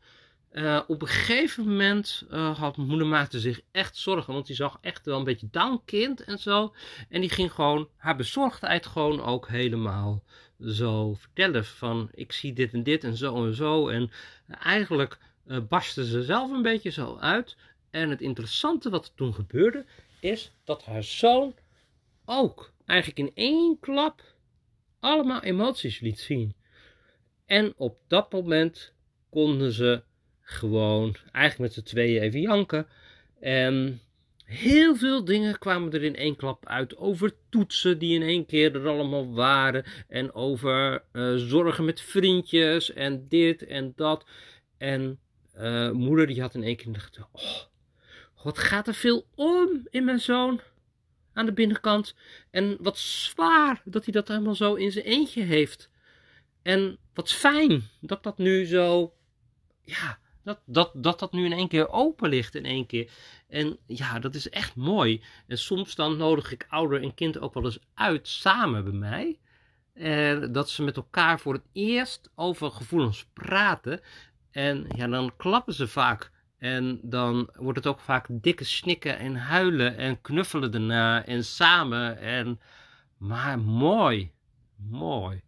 Uh, 0.52 0.82
op 0.88 1.02
een 1.02 1.08
gegeven 1.08 1.68
moment 1.68 2.26
uh, 2.32 2.58
had 2.58 2.78
moeder 2.78 3.08
maakte 3.08 3.40
zich 3.40 3.62
echt 3.72 3.98
zorgen, 3.98 4.34
want 4.34 4.46
die 4.48 4.56
zag 4.56 4.78
echt 4.82 5.06
wel 5.06 5.18
een 5.18 5.24
beetje 5.24 5.48
down 5.52 5.82
kind 5.86 6.24
en 6.24 6.40
zo. 6.40 6.76
En 7.10 7.22
die 7.22 7.30
ging 7.30 7.52
gewoon 7.52 7.90
haar 7.98 8.16
bezorgdheid 8.16 8.86
gewoon 8.86 9.22
ook 9.22 9.48
helemaal 9.48 10.24
zo 10.60 11.14
vertellen 11.14 11.66
van 11.66 12.10
ik 12.14 12.32
zie 12.32 12.54
dit 12.54 12.74
en 12.74 12.84
dit 12.84 13.04
en 13.04 13.18
zo 13.18 13.46
en 13.46 13.56
zo. 13.56 13.88
En 13.88 14.12
eigenlijk 14.48 15.18
uh, 15.48 15.58
barstte 15.70 16.06
ze 16.06 16.24
zelf 16.24 16.52
een 16.52 16.62
beetje 16.62 16.92
zo 16.92 17.18
uit. 17.18 17.56
En 17.90 18.10
het 18.10 18.22
interessante 18.22 18.90
wat 18.90 19.06
er 19.06 19.14
toen 19.16 19.34
gebeurde, 19.34 19.86
is 20.20 20.52
dat 20.64 20.84
haar 20.84 21.04
zoon 21.04 21.56
ook 22.26 22.72
eigenlijk 22.86 23.20
in 23.20 23.32
één 23.34 23.80
klap 23.80 24.22
allemaal 25.00 25.42
emoties 25.42 26.00
liet 26.00 26.20
zien. 26.20 26.56
En 27.46 27.74
op 27.78 27.98
dat 28.08 28.32
moment 28.32 28.94
konden 29.30 29.72
ze 29.72 30.04
gewoon 30.42 31.16
eigenlijk 31.32 31.76
met 31.76 31.86
z'n 31.86 31.90
tweeën 31.90 32.22
even 32.22 32.42
janken. 32.42 32.88
En 33.40 34.02
heel 34.44 34.96
veel 34.96 35.26
dingen 35.26 35.60
kwamen 35.60 35.94
er 35.94 36.04
in 36.04 36.16
één 36.16 36.36
klap 36.36 36.68
uit. 36.68 36.98
Over 36.98 37.34
toetsen 37.50 38.00
die 38.00 38.16
in 38.16 38.22
één 38.22 38.46
keer 38.46 38.76
er 38.76 38.88
allemaal 38.88 39.34
waren. 39.34 39.86
En 40.08 40.34
over 40.34 41.04
uh, 41.14 41.36
zorgen 41.36 41.86
met 41.86 42.02
vriendjes 42.02 42.94
en 42.94 43.28
dit 43.28 43.66
en 43.66 43.94
dat. 43.96 44.26
En 44.78 45.20
uh, 45.58 45.92
moeder 45.92 46.28
die 46.28 46.42
had 46.42 46.56
in 46.56 46.64
één 46.64 46.76
keer 46.76 46.86
gedacht, 46.86 47.20
oh, 47.32 47.62
wat 48.44 48.58
gaat 48.58 48.88
er 48.88 48.94
veel 48.94 49.26
om 49.36 49.88
in 49.90 50.06
mijn 50.06 50.20
zoon 50.20 50.62
aan 51.34 51.46
de 51.46 51.54
binnenkant. 51.54 52.16
En 52.50 52.78
wat 52.80 52.98
zwaar 52.98 53.82
dat 53.86 54.04
hij 54.04 54.14
dat 54.14 54.28
helemaal 54.28 54.56
zo 54.56 54.74
in 54.74 54.92
zijn 54.92 55.06
eentje 55.06 55.44
heeft. 55.44 55.90
En 56.62 56.98
wat 57.14 57.32
fijn 57.32 57.84
dat 58.02 58.24
dat 58.24 58.38
nu 58.38 58.66
zo, 58.66 59.14
ja, 59.82 60.20
dat 60.44 60.60
dat, 60.66 60.92
dat 60.94 61.20
dat 61.20 61.32
nu 61.32 61.46
in 61.46 61.54
één 61.54 61.68
keer 61.68 61.90
open 61.90 62.30
ligt 62.30 62.56
in 62.56 62.66
één 62.66 62.86
keer. 62.86 63.12
En 63.48 63.78
ja, 63.86 64.20
dat 64.20 64.36
is 64.36 64.50
echt 64.50 64.76
mooi. 64.76 65.24
En 65.48 65.58
soms 65.58 65.96
dan 65.96 66.18
nodig 66.18 66.52
ik 66.52 66.66
ouder 66.70 67.02
en 67.04 67.14
kind 67.14 67.40
ook 67.40 67.54
wel 67.54 67.64
eens 67.66 67.80
uit 67.94 68.28
samen 68.28 68.84
bij 68.84 68.94
mij. 68.94 69.40
En 69.94 70.52
dat 70.52 70.70
ze 70.70 70.84
met 70.84 70.96
elkaar 70.96 71.40
voor 71.40 71.54
het 71.54 71.66
eerst 71.74 72.32
over 72.36 72.72
gevoelens 72.72 73.26
praten. 73.34 74.02
En 74.52 74.88
ja, 74.96 75.08
dan 75.08 75.36
klappen 75.38 75.74
ze 75.74 75.88
vaak. 75.88 76.32
En 76.58 77.00
dan 77.04 77.50
wordt 77.54 77.78
het 77.78 77.88
ook 77.88 78.00
vaak 78.00 78.28
dikke 78.30 78.64
snikken 78.64 79.18
en 79.18 79.36
huilen 79.36 79.98
en 79.98 80.22
knuffelen 80.22 80.72
daarna 80.72 81.26
en 81.26 81.46
samen. 81.46 82.20
En, 82.20 82.60
maar 83.18 83.60
mooi, 83.60 84.32
mooi. 84.76 85.42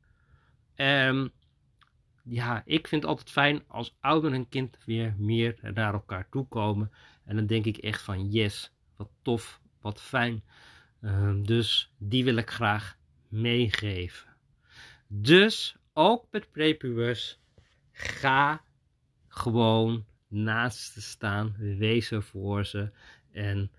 En 0.75 1.31
ja, 2.23 2.61
ik 2.65 2.87
vind 2.87 3.01
het 3.01 3.11
altijd 3.11 3.29
fijn 3.29 3.63
als 3.67 3.95
ouder 3.99 4.33
en 4.33 4.49
kind 4.49 4.77
weer 4.85 5.15
meer 5.17 5.59
naar 5.73 5.93
elkaar 5.93 6.29
toe 6.29 6.47
komen. 6.47 6.91
En 7.25 7.35
dan 7.35 7.45
denk 7.45 7.65
ik 7.65 7.77
echt 7.77 8.01
van 8.01 8.31
yes, 8.31 8.71
wat 8.95 9.09
tof, 9.21 9.61
wat 9.81 10.01
fijn. 10.01 10.43
Uh, 11.01 11.33
dus 11.43 11.93
die 11.97 12.23
wil 12.23 12.35
ik 12.35 12.49
graag 12.49 12.97
meegeven. 13.27 14.35
Dus 15.07 15.75
ook 15.93 16.27
met 16.31 16.51
prepubers, 16.51 17.39
ga 17.91 18.63
gewoon 19.27 20.05
naast 20.27 20.93
te 20.93 21.01
staan. 21.01 21.55
Wees 21.57 22.11
er 22.11 22.23
voor 22.23 22.65
ze 22.65 22.91
en 23.31 23.71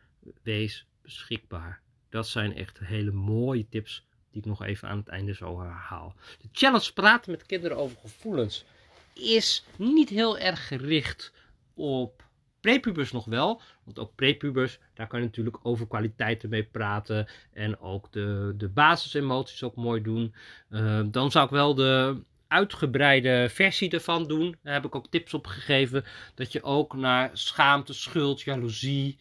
wees 0.42 0.86
beschikbaar. 1.02 1.82
Dat 2.08 2.28
zijn 2.28 2.54
echt 2.54 2.78
hele 2.78 3.12
mooie 3.12 3.68
tips 3.68 4.06
die 4.34 4.42
ik 4.42 4.48
nog 4.48 4.64
even 4.64 4.88
aan 4.88 4.98
het 4.98 5.08
einde 5.08 5.34
zo 5.34 5.60
herhaal. 5.60 6.14
De 6.40 6.48
challenge 6.52 6.92
praten 6.92 7.30
met 7.30 7.46
kinderen 7.46 7.76
over 7.76 7.96
gevoelens 8.00 8.64
is 9.12 9.64
niet 9.76 10.08
heel 10.08 10.38
erg 10.38 10.66
gericht 10.66 11.32
op 11.74 12.22
prepubers 12.60 13.12
nog 13.12 13.24
wel. 13.24 13.60
Want 13.84 13.98
ook 13.98 14.14
prepubers, 14.14 14.78
daar 14.94 15.06
kan 15.06 15.18
je 15.18 15.24
natuurlijk 15.24 15.58
over 15.62 15.86
kwaliteiten 15.86 16.48
mee 16.48 16.64
praten. 16.64 17.28
En 17.52 17.80
ook 17.80 18.12
de, 18.12 18.54
de 18.56 18.68
basisemoties 18.68 19.62
ook 19.62 19.76
mooi 19.76 20.02
doen. 20.02 20.34
Uh, 20.70 21.00
dan 21.06 21.30
zou 21.30 21.44
ik 21.44 21.50
wel 21.50 21.74
de 21.74 22.22
uitgebreide 22.48 23.48
versie 23.50 23.90
ervan 23.90 24.26
doen. 24.26 24.56
Daar 24.62 24.74
heb 24.74 24.84
ik 24.84 24.94
ook 24.94 25.10
tips 25.10 25.34
op 25.34 25.46
gegeven. 25.46 26.04
Dat 26.34 26.52
je 26.52 26.62
ook 26.62 26.96
naar 26.96 27.30
schaamte, 27.32 27.92
schuld, 27.92 28.40
jaloezie 28.40 29.18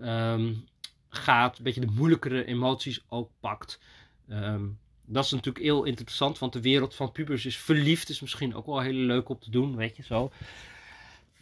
um, 0.00 0.64
gaat. 1.08 1.58
Een 1.58 1.64
beetje 1.64 1.80
de 1.80 1.92
moeilijkere 1.94 2.44
emoties 2.44 3.04
ook 3.08 3.30
pakt. 3.40 3.80
Um, 4.28 4.78
dat 5.04 5.24
is 5.24 5.30
natuurlijk 5.30 5.64
heel 5.64 5.84
interessant, 5.84 6.38
want 6.38 6.52
de 6.52 6.60
wereld 6.60 6.94
van 6.94 7.12
pubers 7.12 7.46
is 7.46 7.58
verliefd. 7.58 8.08
Is 8.08 8.20
misschien 8.20 8.54
ook 8.54 8.66
wel 8.66 8.80
heel 8.80 8.92
leuk 8.92 9.28
om 9.28 9.38
te 9.38 9.50
doen, 9.50 9.76
weet 9.76 9.96
je 9.96 10.02
zo. 10.02 10.32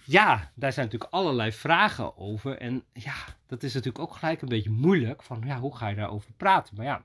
Ja, 0.04 0.52
daar 0.54 0.72
zijn 0.72 0.84
natuurlijk 0.84 1.12
allerlei 1.12 1.52
vragen 1.52 2.16
over. 2.16 2.58
En 2.58 2.84
ja, 2.92 3.14
dat 3.46 3.62
is 3.62 3.74
natuurlijk 3.74 4.04
ook 4.04 4.16
gelijk 4.16 4.42
een 4.42 4.48
beetje 4.48 4.70
moeilijk. 4.70 5.22
Van 5.22 5.42
ja, 5.46 5.60
hoe 5.60 5.76
ga 5.76 5.88
je 5.88 5.96
daarover 5.96 6.32
praten? 6.32 6.76
Maar 6.76 6.84
ja, 6.84 7.04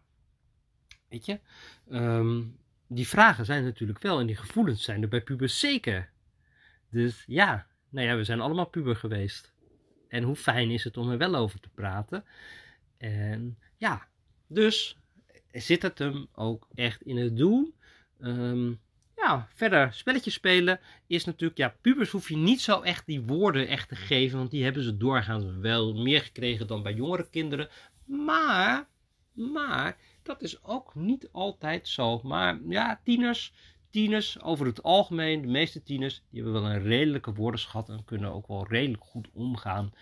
weet 1.10 1.26
je, 1.26 1.40
um, 1.92 2.58
die 2.88 3.08
vragen 3.08 3.46
zijn 3.46 3.64
natuurlijk 3.64 4.02
wel 4.02 4.20
en 4.20 4.26
die 4.26 4.36
gevoelens 4.36 4.84
zijn 4.84 5.02
er 5.02 5.08
bij 5.08 5.22
pubers 5.22 5.60
zeker. 5.60 6.10
Dus 6.90 7.24
ja, 7.28 7.68
nou 7.90 8.08
ja, 8.08 8.16
we 8.16 8.24
zijn 8.24 8.42
allemaal 8.42 8.66
puber 8.66 8.96
geweest. 8.96 9.54
En 10.08 10.24
hoe 10.24 10.36
fijn 10.36 10.72
is 10.72 10.84
het 10.84 10.98
om 10.98 11.10
er 11.10 11.18
wel 11.18 11.36
over 11.36 11.60
te 11.60 11.70
praten. 11.70 12.26
En 12.98 13.58
ja, 13.78 14.08
dus 14.48 14.98
zit 15.52 15.82
het 15.82 16.00
hem 16.00 16.28
ook 16.34 16.68
echt 16.76 17.02
in 17.02 17.18
het 17.18 17.38
doen. 17.38 17.74
Ehm, 18.20 18.72
ja, 19.16 19.48
verder 19.54 19.94
spelletjes 19.94 20.34
spelen 20.34 20.80
is 21.08 21.26
natuurlijk, 21.26 21.60
ja, 21.60 21.76
pubers 21.82 22.10
hoef 22.10 22.30
je 22.30 22.38
niet 22.38 22.62
zo 22.62 22.82
echt 22.82 23.06
die 23.06 23.22
woorden 23.22 23.68
echt 23.68 23.90
te 23.90 23.96
geven, 23.96 24.38
want 24.38 24.52
die 24.52 24.64
hebben 24.64 24.84
ze 24.84 24.98
doorgaans 24.98 25.46
wel 25.62 25.94
meer 25.94 26.22
gekregen 26.22 26.68
dan 26.68 26.84
bij 26.84 26.94
jongere 26.94 27.30
kinderen. 27.30 27.70
Maar, 28.06 28.88
maar, 29.34 29.98
dat 30.24 30.42
is 30.42 30.64
ook 30.64 30.96
niet 30.96 31.30
altijd 31.32 31.88
zo. 31.88 32.22
Maar 32.24 32.60
ja, 32.68 33.00
tieners, 33.04 33.54
tieners 33.90 34.42
over 34.42 34.66
het 34.66 34.84
algemeen, 34.84 35.42
de 35.42 35.48
meeste 35.48 35.84
tieners, 35.84 36.22
die 36.30 36.44
hebben 36.44 36.62
wel 36.62 36.72
een 36.72 36.84
redelijke 36.84 37.34
woordenschat 37.34 37.90
en 37.90 38.06
kunnen 38.06 38.34
ook 38.34 38.48
wel 38.48 38.68
redelijk 38.68 39.04
goed 39.04 39.28
omgaan. 39.34 39.94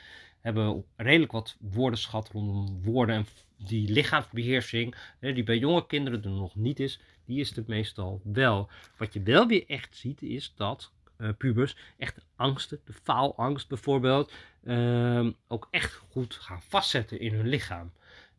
Hebben 0.48 0.84
redelijk 0.96 1.32
wat 1.32 1.58
woordenschat 1.60 2.30
rondom 2.30 2.84
woorden 2.84 3.16
en 3.16 3.26
die 3.58 3.92
lichaamsbeheersing, 3.92 4.96
die 5.20 5.44
bij 5.44 5.58
jonge 5.58 5.86
kinderen 5.86 6.24
er 6.24 6.30
nog 6.30 6.56
niet 6.56 6.80
is, 6.80 7.00
die 7.26 7.40
is 7.40 7.58
er 7.58 7.64
meestal 7.68 8.22
wel. 8.24 8.70
Wat 8.98 9.14
je 9.14 9.22
wel 9.22 9.48
weer 9.48 9.64
echt 9.68 9.96
ziet, 9.96 10.22
is 10.22 10.54
dat 10.56 10.92
uh, 11.18 11.30
pubers 11.38 11.76
echt 11.98 12.26
angsten, 12.36 12.80
de 12.86 12.94
faalangst 13.04 13.68
bijvoorbeeld, 13.68 14.32
uh, 14.64 15.28
ook 15.48 15.68
echt 15.72 15.94
goed 15.94 16.34
gaan 16.34 16.62
vastzetten 16.62 17.20
in 17.20 17.34
hun 17.34 17.48
lichaam. 17.48 17.92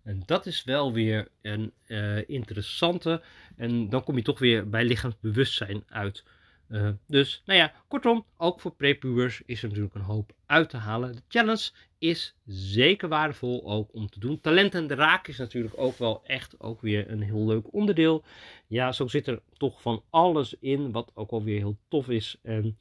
En 0.03 0.23
dat 0.27 0.47
is 0.47 0.65
wel 0.65 0.93
weer 0.93 1.29
een 1.43 1.73
uh, 1.87 2.29
interessante. 2.29 3.23
En 3.57 3.89
dan 3.89 4.05
kom 4.05 4.17
je 4.17 4.23
toch 4.23 4.39
weer 4.39 4.69
bij 4.69 4.85
lichaamsbewustzijn 4.85 5.85
uit. 5.89 6.25
Uh, 6.69 6.89
dus, 7.07 7.43
nou 7.47 7.59
ja, 7.59 7.73
kortom, 7.89 8.25
ook 8.37 8.61
voor 8.61 8.75
prepubers 8.75 9.43
is 9.47 9.63
er 9.63 9.69
natuurlijk 9.69 9.95
een 9.95 10.01
hoop 10.01 10.33
uit 10.47 10.71
te 10.71 10.77
halen. 10.77 11.13
De 11.13 11.23
challenge 11.29 11.71
is 11.99 12.35
zeker 12.47 13.09
waardevol 13.09 13.71
ook 13.71 13.95
om 13.95 14.09
te 14.09 14.21
doen. 14.21 14.41
Talent 14.41 14.75
en 14.75 14.89
raak 14.89 15.29
is 15.29 15.39
natuurlijk 15.39 15.75
ook 15.79 15.99
wel 15.99 16.25
echt 16.25 16.61
ook 16.61 16.81
weer 16.81 17.11
een 17.11 17.23
heel 17.23 17.47
leuk 17.47 17.73
onderdeel. 17.73 18.25
Ja, 18.67 18.93
zo 18.93 19.07
zit 19.07 19.27
er 19.27 19.43
toch 19.53 19.83
van 19.83 20.03
alles 20.11 20.55
in, 20.61 20.93
wat 20.93 21.11
ook 21.15 21.31
alweer 21.31 21.59
heel 21.59 21.79
tof 21.89 22.09
is. 22.09 22.39
En 22.43 22.77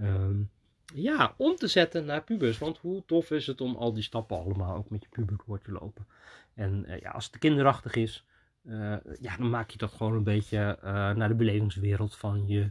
um, 0.00 0.50
ja, 0.94 1.34
om 1.36 1.56
te 1.56 1.66
zetten 1.66 2.04
naar 2.04 2.24
pubers. 2.24 2.58
Want 2.58 2.78
hoe 2.78 3.02
tof 3.06 3.30
is 3.30 3.46
het 3.46 3.60
om 3.60 3.76
al 3.76 3.92
die 3.92 4.02
stappen 4.02 4.38
allemaal 4.38 4.76
ook 4.76 4.90
met 4.90 5.02
je 5.02 5.08
puber 5.08 5.36
door 5.46 5.60
te 5.60 5.72
lopen. 5.72 6.06
En 6.54 6.84
uh, 6.88 7.00
ja, 7.00 7.10
als 7.10 7.26
het 7.26 7.38
kinderachtig 7.38 7.94
is, 7.94 8.24
uh, 8.64 8.96
ja, 9.20 9.36
dan 9.36 9.50
maak 9.50 9.70
je 9.70 9.78
dat 9.78 9.92
gewoon 9.92 10.14
een 10.14 10.24
beetje 10.24 10.78
naar 11.16 11.28
de 11.28 11.34
belevingswereld 11.34 12.16
van 12.16 12.46
je 12.46 12.70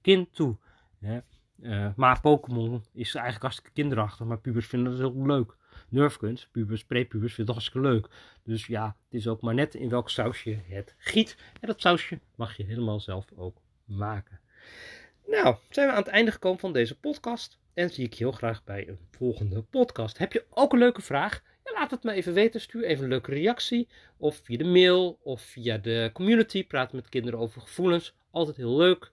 kind 0.00 0.34
toe. 0.34 0.56
Hè? 0.98 1.20
maar 1.96 2.20
Pokémon 2.20 2.84
is 2.92 3.14
eigenlijk 3.14 3.42
hartstikke 3.42 3.70
kinderachtig, 3.72 4.26
maar 4.26 4.38
pubers 4.38 4.66
vinden 4.66 4.98
dat 4.98 5.12
heel 5.12 5.26
leuk. 5.26 5.56
Nerfguns, 5.88 6.48
pubers, 6.52 6.84
prepubers 6.84 7.34
vinden 7.34 7.54
dat 7.54 7.62
hartstikke 7.62 7.88
leuk. 7.88 8.08
Dus 8.44 8.66
ja, 8.66 8.96
het 9.04 9.14
is 9.20 9.28
ook 9.28 9.40
maar 9.40 9.54
net 9.54 9.74
in 9.74 9.88
welk 9.88 10.10
sausje 10.10 10.58
het 10.68 10.94
giet. 10.98 11.36
En 11.60 11.68
dat 11.68 11.80
sausje 11.80 12.20
mag 12.34 12.56
je 12.56 12.64
helemaal 12.64 13.00
zelf 13.00 13.26
ook 13.36 13.56
maken. 13.84 14.40
Nou, 15.26 15.56
zijn 15.70 15.86
we 15.86 15.92
aan 15.92 16.02
het 16.02 16.08
einde 16.08 16.30
gekomen 16.30 16.58
van 16.58 16.72
deze 16.72 16.98
podcast. 16.98 17.58
En 17.74 17.90
zie 17.90 18.04
ik 18.04 18.12
je 18.12 18.24
heel 18.24 18.32
graag 18.32 18.64
bij 18.64 18.88
een 18.88 18.98
volgende 19.10 19.62
podcast. 19.62 20.18
Heb 20.18 20.32
je 20.32 20.44
ook 20.50 20.72
een 20.72 20.78
leuke 20.78 21.02
vraag? 21.02 21.42
Ja, 21.64 21.72
laat 21.72 21.90
het 21.90 22.02
me 22.02 22.12
even 22.12 22.32
weten. 22.32 22.60
Stuur 22.60 22.84
even 22.84 23.04
een 23.04 23.10
leuke 23.10 23.30
reactie. 23.30 23.88
Of 24.16 24.36
via 24.36 24.58
de 24.58 24.64
mail 24.64 25.18
of 25.22 25.40
via 25.40 25.78
de 25.78 26.10
community. 26.12 26.66
Praten 26.66 26.96
met 26.96 27.08
kinderen 27.08 27.38
over 27.38 27.60
gevoelens. 27.60 28.14
Altijd 28.30 28.56
heel 28.56 28.76
leuk. 28.76 29.12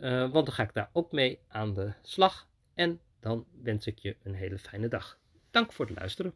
Uh, 0.00 0.30
want 0.32 0.46
dan 0.46 0.54
ga 0.54 0.62
ik 0.62 0.72
daar 0.72 0.90
ook 0.92 1.12
mee 1.12 1.38
aan 1.48 1.74
de 1.74 1.92
slag. 2.02 2.48
En 2.74 3.00
dan 3.20 3.44
wens 3.62 3.86
ik 3.86 3.98
je 3.98 4.16
een 4.22 4.34
hele 4.34 4.58
fijne 4.58 4.88
dag. 4.88 5.18
Dank 5.50 5.72
voor 5.72 5.86
het 5.86 5.98
luisteren. 5.98 6.34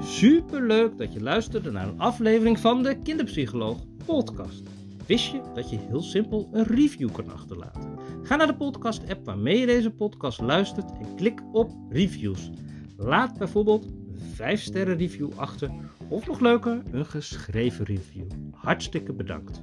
Super 0.00 0.62
leuk 0.62 0.98
dat 0.98 1.12
je 1.12 1.20
luisterde 1.20 1.70
naar 1.70 1.88
een 1.88 2.00
aflevering 2.00 2.58
van 2.58 2.82
de 2.82 2.98
Kinderpsycholoog 3.02 3.78
podcast. 4.06 4.62
Wist 5.06 5.30
je 5.30 5.40
dat 5.54 5.70
je 5.70 5.78
heel 5.78 6.02
simpel 6.02 6.48
een 6.52 6.64
review 6.64 7.12
kan 7.12 7.32
achterlaten? 7.32 7.98
Ga 8.22 8.36
naar 8.36 8.46
de 8.46 8.56
podcast 8.56 9.10
app 9.10 9.24
waarmee 9.24 9.58
je 9.58 9.66
deze 9.66 9.90
podcast 9.90 10.40
luistert 10.40 10.90
en 10.90 11.14
klik 11.16 11.42
op 11.52 11.70
reviews. 11.88 12.50
Laat 12.96 13.38
bijvoorbeeld 13.38 13.86
5 14.34 14.62
sterren 14.62 14.96
review 14.96 15.30
achter 15.36 15.70
of 16.08 16.26
nog 16.26 16.40
leuker 16.40 16.82
een 16.90 17.06
geschreven 17.06 17.84
review. 17.84 18.26
Hartstikke 18.52 19.12
bedankt. 19.12 19.62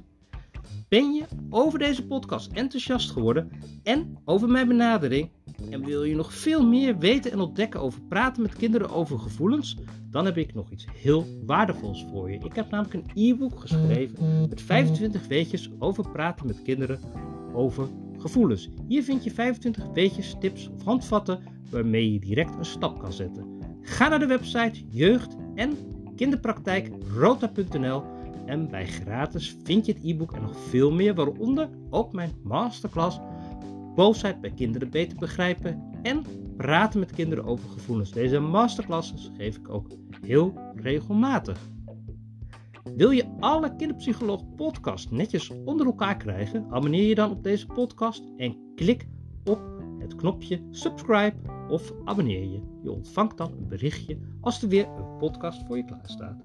Ben 0.88 1.12
je 1.12 1.24
over 1.50 1.78
deze 1.78 2.06
podcast 2.06 2.52
enthousiast 2.52 3.10
geworden 3.10 3.50
en 3.82 4.18
over 4.24 4.48
mijn 4.48 4.68
benadering? 4.68 5.30
En 5.70 5.84
wil 5.84 6.04
je 6.04 6.14
nog 6.14 6.34
veel 6.34 6.66
meer 6.66 6.98
weten 6.98 7.32
en 7.32 7.40
ontdekken 7.40 7.80
over 7.80 8.00
praten 8.02 8.42
met 8.42 8.56
kinderen 8.56 8.90
over 8.90 9.18
gevoelens? 9.18 9.76
Dan 10.10 10.24
heb 10.24 10.36
ik 10.36 10.54
nog 10.54 10.70
iets 10.70 10.86
heel 10.94 11.26
waardevols 11.46 12.06
voor 12.10 12.30
je. 12.30 12.38
Ik 12.38 12.54
heb 12.54 12.70
namelijk 12.70 12.94
een 12.94 13.10
e-book 13.14 13.60
geschreven 13.60 14.48
met 14.48 14.60
25 14.60 15.26
weetjes 15.26 15.70
over 15.78 16.10
praten 16.10 16.46
met 16.46 16.62
kinderen 16.62 17.00
over 17.52 17.88
gevoelens. 18.18 18.68
Hier 18.88 19.02
vind 19.02 19.24
je 19.24 19.30
25 19.30 19.86
weetjes, 19.92 20.34
tips 20.40 20.68
of 20.68 20.82
handvatten 20.82 21.40
waarmee 21.70 22.12
je 22.12 22.18
direct 22.18 22.56
een 22.56 22.64
stap 22.64 22.98
kan 22.98 23.12
zetten. 23.12 23.55
Ga 23.86 24.08
naar 24.08 24.18
de 24.18 24.26
website 24.26 24.84
jeugd- 24.88 25.36
en 25.54 25.76
kinderpraktijkrota.nl 26.16 28.02
en 28.46 28.68
bij 28.68 28.86
gratis 28.86 29.56
vind 29.64 29.86
je 29.86 29.92
het 29.92 30.04
e-book 30.04 30.32
en 30.32 30.42
nog 30.42 30.56
veel 30.58 30.92
meer, 30.92 31.14
waaronder 31.14 31.68
ook 31.90 32.12
mijn 32.12 32.30
masterclass 32.42 33.18
Boosheid 33.94 34.40
bij 34.40 34.50
kinderen 34.50 34.90
beter 34.90 35.18
begrijpen 35.18 35.82
en 36.02 36.24
praten 36.56 37.00
met 37.00 37.12
kinderen 37.12 37.44
over 37.44 37.68
gevoelens. 37.68 38.12
Deze 38.12 38.38
masterclasses 38.38 39.30
geef 39.36 39.56
ik 39.56 39.68
ook 39.68 39.88
heel 40.20 40.54
regelmatig. 40.74 41.58
Wil 42.96 43.10
je 43.10 43.36
alle 43.40 43.76
Kinderpsycholoog 43.76 44.54
podcast 44.56 45.10
netjes 45.10 45.52
onder 45.64 45.86
elkaar 45.86 46.16
krijgen? 46.16 46.66
Abonneer 46.70 47.08
je 47.08 47.14
dan 47.14 47.30
op 47.30 47.42
deze 47.42 47.66
podcast 47.66 48.22
en 48.36 48.56
klik 48.74 49.08
op 49.44 49.60
het 49.98 50.16
knopje 50.16 50.60
subscribe 50.70 51.55
of 51.68 51.92
abonneer 52.04 52.42
je. 52.42 52.60
Je 52.82 52.90
ontvangt 52.90 53.36
dan 53.36 53.52
een 53.52 53.68
berichtje 53.68 54.18
als 54.40 54.62
er 54.62 54.68
weer 54.68 54.86
een 54.86 55.16
podcast 55.18 55.62
voor 55.66 55.76
je 55.76 55.84
klaar 55.84 56.00
staat. 56.04 56.44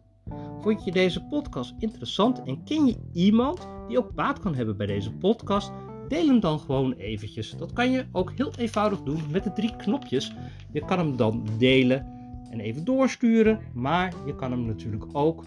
Vond 0.60 0.84
je 0.84 0.92
deze 0.92 1.24
podcast 1.24 1.74
interessant 1.80 2.44
en 2.44 2.64
ken 2.64 2.86
je 2.86 2.96
iemand 3.14 3.68
die 3.88 3.98
ook 3.98 4.14
baat 4.14 4.40
kan 4.40 4.56
hebben 4.56 4.78
bij 4.78 4.88
deze 4.88 5.12
podcast? 5.12 5.72
Deel 6.08 6.28
hem 6.28 6.40
dan 6.40 6.60
gewoon 6.60 6.94
eventjes. 6.94 7.52
Dat 7.52 7.74
kan 7.74 7.92
je 7.92 8.06
ook 8.12 8.32
heel 8.36 8.52
eenvoudig 8.58 9.02
doen 9.02 9.22
met 9.32 9.44
de 9.44 9.54
drie 9.54 9.76
knopjes. 9.76 10.34
Je 10.72 10.86
kan 10.86 10.98
hem 10.98 11.18
dan 11.18 11.48
delen 11.58 12.06
en 12.50 12.60
even 12.60 12.86
doorsturen, 12.86 13.60
maar 13.74 14.14
je 14.26 14.36
kan 14.36 14.52
hem 14.52 14.66
natuurlijk 14.66 15.06
ook 15.12 15.44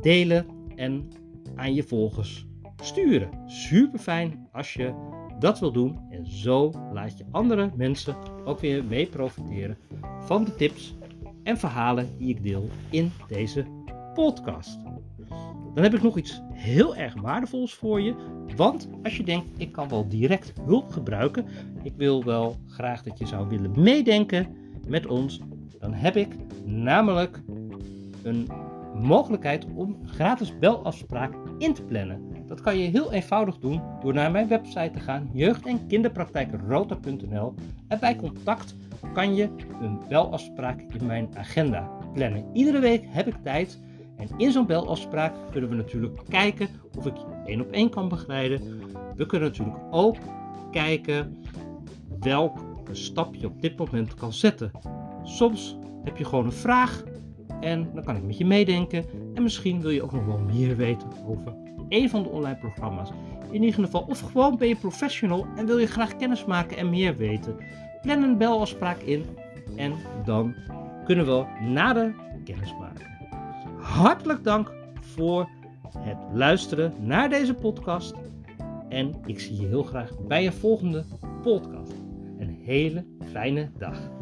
delen 0.00 0.46
en 0.76 1.08
aan 1.54 1.74
je 1.74 1.82
volgers 1.82 2.46
sturen. 2.82 3.30
Super 3.46 3.98
fijn 3.98 4.48
als 4.52 4.74
je 4.74 4.94
dat 5.38 5.58
wil 5.58 5.72
doen 5.72 5.98
zo 6.26 6.72
laat 6.92 7.18
je 7.18 7.24
andere 7.30 7.70
mensen 7.76 8.16
ook 8.44 8.60
weer 8.60 8.84
mee 8.84 9.06
profiteren 9.06 9.76
van 10.20 10.44
de 10.44 10.54
tips 10.54 10.94
en 11.42 11.58
verhalen 11.58 12.08
die 12.18 12.28
ik 12.28 12.42
deel 12.42 12.68
in 12.90 13.12
deze 13.28 13.64
podcast. 14.14 14.78
Dan 15.74 15.82
heb 15.82 15.94
ik 15.94 16.02
nog 16.02 16.18
iets 16.18 16.40
heel 16.52 16.96
erg 16.96 17.20
waardevols 17.20 17.74
voor 17.74 18.00
je. 18.00 18.14
Want 18.56 18.88
als 19.02 19.16
je 19.16 19.22
denkt, 19.22 19.46
ik 19.56 19.72
kan 19.72 19.88
wel 19.88 20.08
direct 20.08 20.52
hulp 20.64 20.90
gebruiken. 20.90 21.46
Ik 21.82 21.92
wil 21.96 22.24
wel 22.24 22.56
graag 22.66 23.02
dat 23.02 23.18
je 23.18 23.26
zou 23.26 23.48
willen 23.48 23.82
meedenken 23.82 24.56
met 24.88 25.06
ons. 25.06 25.40
Dan 25.78 25.94
heb 25.94 26.16
ik 26.16 26.36
namelijk 26.64 27.42
een 28.22 28.48
mogelijkheid 28.94 29.66
om 29.74 29.98
gratis 30.04 30.58
belafspraak 30.58 31.34
in 31.58 31.74
te 31.74 31.82
plannen. 31.82 32.29
Dat 32.50 32.60
kan 32.60 32.78
je 32.78 32.90
heel 32.90 33.12
eenvoudig 33.12 33.58
doen 33.58 33.82
door 34.02 34.14
naar 34.14 34.30
mijn 34.30 34.48
website 34.48 34.90
te 34.92 35.00
gaan, 35.00 35.30
jeugd- 35.32 35.66
en 35.66 35.86
kinderpraktijkrota.nl. 35.86 37.54
En 37.88 38.00
bij 38.00 38.16
contact 38.16 38.76
kan 39.12 39.34
je 39.34 39.48
een 39.80 39.98
belafspraak 40.08 40.80
in 40.80 41.06
mijn 41.06 41.28
agenda 41.36 41.90
plannen. 42.12 42.44
Iedere 42.52 42.78
week 42.78 43.04
heb 43.08 43.26
ik 43.26 43.34
tijd 43.42 43.80
en 44.16 44.28
in 44.36 44.52
zo'n 44.52 44.66
belafspraak 44.66 45.34
kunnen 45.50 45.70
we 45.70 45.76
natuurlijk 45.76 46.20
kijken 46.28 46.68
of 46.98 47.06
ik 47.06 47.16
je 47.16 47.24
één 47.46 47.60
op 47.60 47.70
één 47.70 47.90
kan 47.90 48.08
begeleiden. 48.08 48.60
We 49.16 49.26
kunnen 49.26 49.48
natuurlijk 49.48 49.78
ook 49.90 50.16
kijken 50.70 51.36
welke 52.20 52.94
stap 52.94 53.34
je 53.34 53.46
op 53.46 53.62
dit 53.62 53.78
moment 53.78 54.14
kan 54.14 54.32
zetten. 54.32 54.70
Soms 55.22 55.78
heb 56.04 56.16
je 56.16 56.24
gewoon 56.24 56.44
een 56.44 56.52
vraag 56.52 57.04
en 57.60 57.90
dan 57.94 58.04
kan 58.04 58.16
ik 58.16 58.22
met 58.22 58.38
je 58.38 58.46
meedenken. 58.46 59.04
En 59.34 59.42
misschien 59.42 59.80
wil 59.80 59.90
je 59.90 60.02
ook 60.02 60.12
nog 60.12 60.24
wel 60.24 60.38
meer 60.38 60.76
weten 60.76 61.08
over 61.26 61.68
een 61.90 62.10
van 62.10 62.22
de 62.22 62.28
online 62.28 62.56
programma's. 62.56 63.10
In 63.50 63.62
ieder 63.62 63.84
geval, 63.84 64.04
of 64.08 64.20
gewoon 64.20 64.56
ben 64.56 64.68
je 64.68 64.76
professional 64.76 65.46
en 65.56 65.66
wil 65.66 65.78
je 65.78 65.86
graag 65.86 66.16
kennis 66.16 66.44
maken 66.44 66.76
en 66.76 66.90
meer 66.90 67.16
weten. 67.16 67.56
Plan 68.02 68.22
een 68.22 68.38
belafspraak 68.38 68.98
in 68.98 69.24
en 69.76 69.92
dan 70.24 70.54
kunnen 71.04 71.26
we 71.26 71.44
nader 71.60 72.14
kennis 72.44 72.74
maken. 72.78 73.06
Hartelijk 73.78 74.44
dank 74.44 74.72
voor 75.00 75.48
het 75.98 76.18
luisteren 76.32 76.94
naar 77.00 77.28
deze 77.28 77.54
podcast. 77.54 78.14
En 78.88 79.14
ik 79.26 79.40
zie 79.40 79.60
je 79.60 79.66
heel 79.66 79.82
graag 79.82 80.10
bij 80.26 80.46
een 80.46 80.52
volgende 80.52 81.04
podcast. 81.42 81.92
Een 82.38 82.60
hele 82.64 83.04
fijne 83.32 83.70
dag. 83.78 84.19